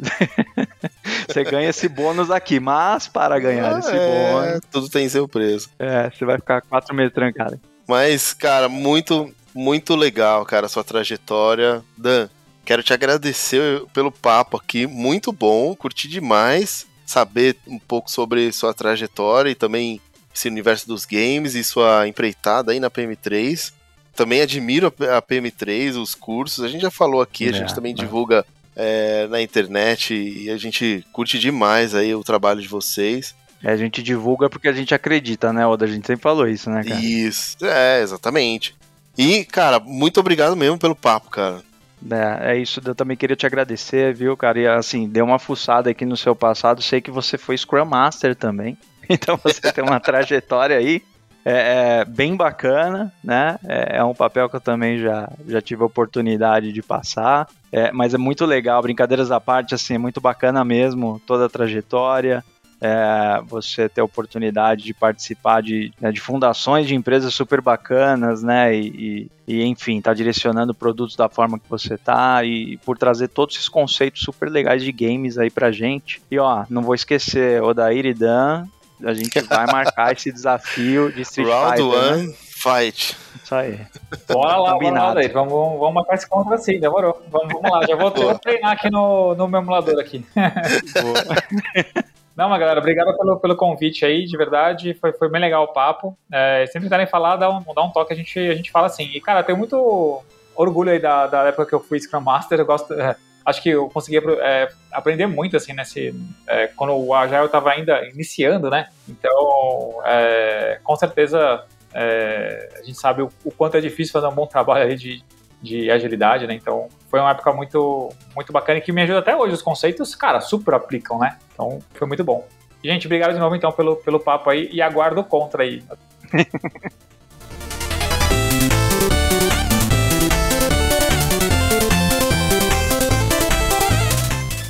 [1.30, 5.26] você ganha esse bônus aqui, mas para ganhar Ah, esse é, bônus, Tudo tem seu
[5.26, 5.70] preço.
[5.80, 7.58] é, você vai ficar quatro meses trancado.
[7.92, 11.84] Mas, cara, muito, muito legal, cara, a sua trajetória.
[11.98, 12.30] Dan,
[12.64, 18.74] quero te agradecer pelo papo aqui, muito bom, curti demais saber um pouco sobre sua
[18.74, 20.00] trajetória e também
[20.34, 23.74] esse universo dos games e sua empreitada aí na PM3.
[24.16, 27.76] Também admiro a a PM3, os cursos, a gente já falou aqui, a É, gente
[27.76, 27.96] também é.
[27.96, 33.36] divulga é, na internet e a gente curte demais aí o trabalho de vocês.
[33.64, 35.86] É, a gente divulga porque a gente acredita, né, Oda?
[35.86, 37.00] A gente sempre falou isso, né, cara?
[37.00, 38.76] Isso, é, exatamente.
[39.18, 41.62] E, cara, muito obrigado mesmo pelo papo, cara.
[42.10, 44.60] É, é isso, eu também queria te agradecer, viu, cara?
[44.60, 48.36] E assim, deu uma fuçada aqui no seu passado, sei que você foi Scrum Master
[48.36, 48.76] também,
[49.08, 51.04] então você tem uma trajetória aí
[51.44, 53.58] é, é, bem bacana, né?
[53.68, 57.92] É, é um papel que eu também já, já tive a oportunidade de passar, é,
[57.92, 62.44] mas é muito legal, brincadeiras à parte, assim, é muito bacana mesmo toda a trajetória.
[62.82, 68.42] É, você ter a oportunidade de participar de, né, de fundações de empresas super bacanas,
[68.42, 68.76] né?
[68.76, 73.28] E, e, e, enfim, tá direcionando produtos da forma que você tá e por trazer
[73.28, 76.22] todos esses conceitos super legais de games aí pra gente.
[76.32, 78.66] E ó, não vou esquecer, Odair e Dan,
[79.04, 82.02] a gente vai marcar esse desafio de Street Round Fighter.
[82.02, 82.12] né?
[82.14, 83.18] one, fight.
[83.44, 83.80] Isso aí.
[84.28, 85.28] Bora lá, bora lá.
[85.34, 87.22] Vamos, vamos marcar esse contra sim, demorou.
[87.30, 90.26] Vamos, vamos lá, já vou, vou treinar aqui no, no meu emulador aqui.
[92.36, 94.94] Não, mas galera, obrigado pelo, pelo convite aí, de verdade.
[94.94, 96.18] Foi, foi bem legal o papo.
[96.32, 99.04] É, sempre quiserem falar, dá um, dá um toque, a gente, a gente fala assim.
[99.14, 100.24] E, cara, tenho muito
[100.56, 102.60] orgulho aí da, da época que eu fui Scrum Master.
[102.60, 102.94] Eu gosto.
[102.94, 103.16] é,
[103.46, 106.16] acho que eu consegui é, aprender muito, assim, nesse.
[106.48, 108.88] é, quando o Agile estava ainda iniciando, né?
[109.10, 114.36] Então, é, com certeza, é, a gente sabe o, o quanto é difícil fazer um
[114.36, 115.24] bom trabalho aí de,
[115.62, 116.56] de agilidade, né?
[116.56, 119.54] Então, foi uma época muito, muito bacana e que me ajuda até hoje.
[119.54, 121.38] Os conceitos, cara, super aplicam, né?
[121.54, 122.48] Então, foi muito bom.
[122.84, 125.84] Gente, obrigado de novo, então, pelo, pelo papo aí e aguardo o contra aí.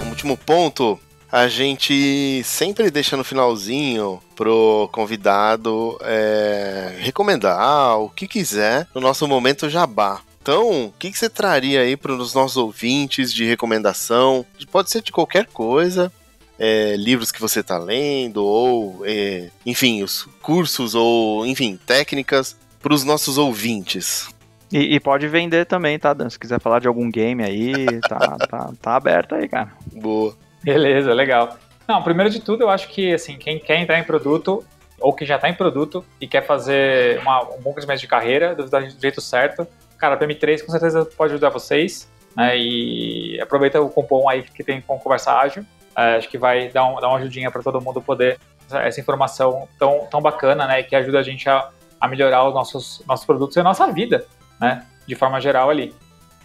[0.03, 0.99] Um último ponto,
[1.31, 9.25] a gente sempre deixa no finalzinho pro convidado é, recomendar o que quiser no nosso
[9.27, 10.19] momento jabá.
[10.41, 14.43] Então, o que, que você traria aí para os nossos ouvintes de recomendação?
[14.71, 16.11] Pode ser de qualquer coisa,
[16.57, 22.93] é, livros que você está lendo, ou, é, enfim, os cursos, ou, enfim, técnicas para
[22.93, 24.29] os nossos ouvintes.
[24.71, 26.29] E, e pode vender também, tá, Dan?
[26.29, 29.71] Se quiser falar de algum game aí, tá, tá, tá aberto aí, cara.
[29.93, 30.35] Boa.
[30.63, 31.55] Beleza, legal.
[31.87, 34.63] Não, primeiro de tudo, eu acho que, assim, quem quer entrar em produto,
[34.99, 38.55] ou que já está em produto e quer fazer uma- um bom crescimento de carreira
[38.55, 39.67] do, do jeito certo,
[40.01, 42.57] cara, a PM3 com certeza pode ajudar vocês, né?
[42.57, 45.63] E aproveita o cupom aí que tem com Conversa Ágil.
[45.95, 48.99] É, acho que vai dar, um- dar uma ajudinha para todo mundo poder essa, essa
[48.99, 50.81] informação tão, tão bacana, né?
[50.83, 54.25] Que ajuda a gente a, a melhorar os nossos, nossos produtos e a nossa vida,
[54.59, 54.85] né?
[55.07, 55.93] De forma geral ali.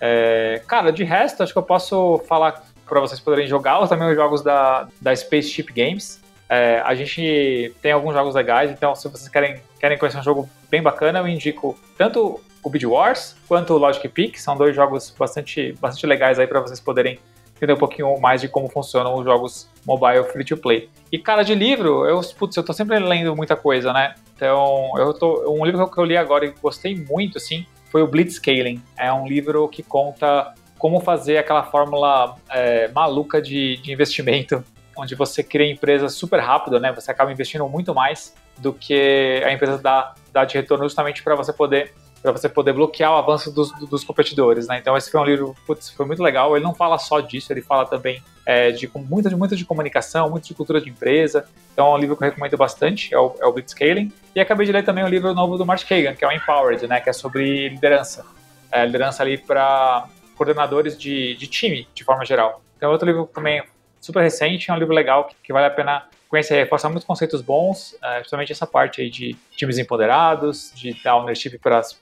[0.00, 4.14] É, cara, de resto, acho que eu posso falar para vocês poderem jogar também os
[4.14, 6.20] jogos da, da Spaceship Games.
[6.48, 10.48] É, a gente tem alguns jogos legais, então se vocês querem, querem conhecer um jogo
[10.70, 15.14] bem bacana, eu indico tanto o Bid Wars quanto o Logic Peak, são dois jogos
[15.16, 17.16] bastante, bastante legais aí para vocês poderem
[17.54, 20.90] entender um pouquinho mais de como funcionam os jogos mobile free to play.
[21.12, 24.16] E cara de livro, eu, putz, eu tô sempre lendo muita coisa, né?
[24.34, 28.06] Então, eu tô, um livro que eu li agora e gostei muito, assim, foi o
[28.08, 28.82] Blitzscaling.
[28.98, 34.64] É um livro que conta como fazer aquela fórmula é, maluca de, de investimento,
[34.98, 36.92] onde você cria empresas super rápido, né?
[36.92, 41.36] Você acaba investindo muito mais do que a empresa dá, dá de retorno justamente para
[41.36, 41.94] você poder
[42.32, 44.78] para você poder bloquear o avanço dos, dos competidores, né?
[44.78, 46.56] Então esse foi um livro, putz, foi muito legal.
[46.56, 50.48] Ele não fala só disso, ele fala também é, de com- muito, de comunicação, muito
[50.48, 51.48] de cultura de empresa.
[51.72, 54.12] Então é um livro que eu recomendo bastante, é o, é o Blitzscaling.
[54.34, 56.86] E acabei de ler também o livro novo do Mark Kagan, que é o Empowered,
[56.88, 57.00] né?
[57.00, 58.26] Que é sobre liderança,
[58.72, 62.60] é, liderança ali para coordenadores de, de time, de forma geral.
[62.76, 63.62] Então outro livro também
[64.00, 67.40] super recente, é um livro legal que, que vale a pena conhecer, reforçar muitos conceitos
[67.40, 71.98] bons, uh, principalmente essa parte aí de times empoderados, de dar ownership para as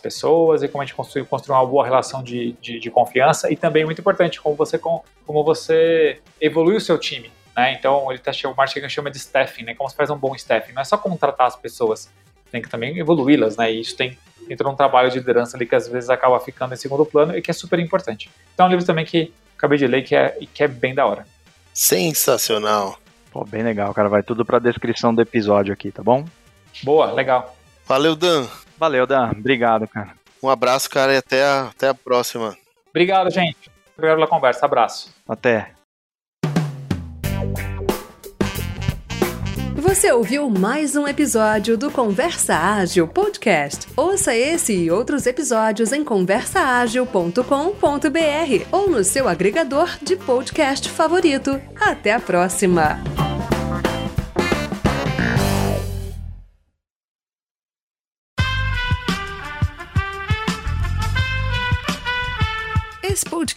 [0.00, 3.56] pessoas e como a gente construir, construir uma boa relação de, de, de, confiança e
[3.56, 7.72] também muito importante como você como você evolui o seu time né?
[7.72, 10.72] então ele tá, o Martin chama de staffing né como você faz um bom staffing
[10.72, 12.10] não é só contratar as pessoas
[12.50, 15.74] tem que também evoluí-las né e isso tem entrou um trabalho de liderança ali que
[15.74, 18.72] às vezes acaba ficando em segundo plano e que é super importante então é um
[18.72, 21.26] livro também que acabei de ler que é que é bem da hora
[21.74, 22.98] sensacional
[23.30, 24.08] Pô, bem legal, cara.
[24.08, 26.24] Vai tudo pra descrição do episódio aqui, tá bom?
[26.82, 27.56] Boa, legal.
[27.86, 28.46] Valeu, Dan.
[28.80, 29.32] Valeu, Dan.
[29.32, 30.14] Obrigado, cara.
[30.42, 32.56] Um abraço, cara, e até a, até a próxima.
[32.88, 33.70] Obrigado, gente.
[33.94, 34.64] Obrigado pela conversa.
[34.64, 35.14] Abraço.
[35.28, 35.72] Até.
[39.76, 43.86] Você ouviu mais um episódio do Conversa Ágil Podcast.
[43.94, 51.60] Ouça esse e outros episódios em conversaagil.com.br ou no seu agregador de podcast favorito.
[51.78, 52.98] Até a próxima!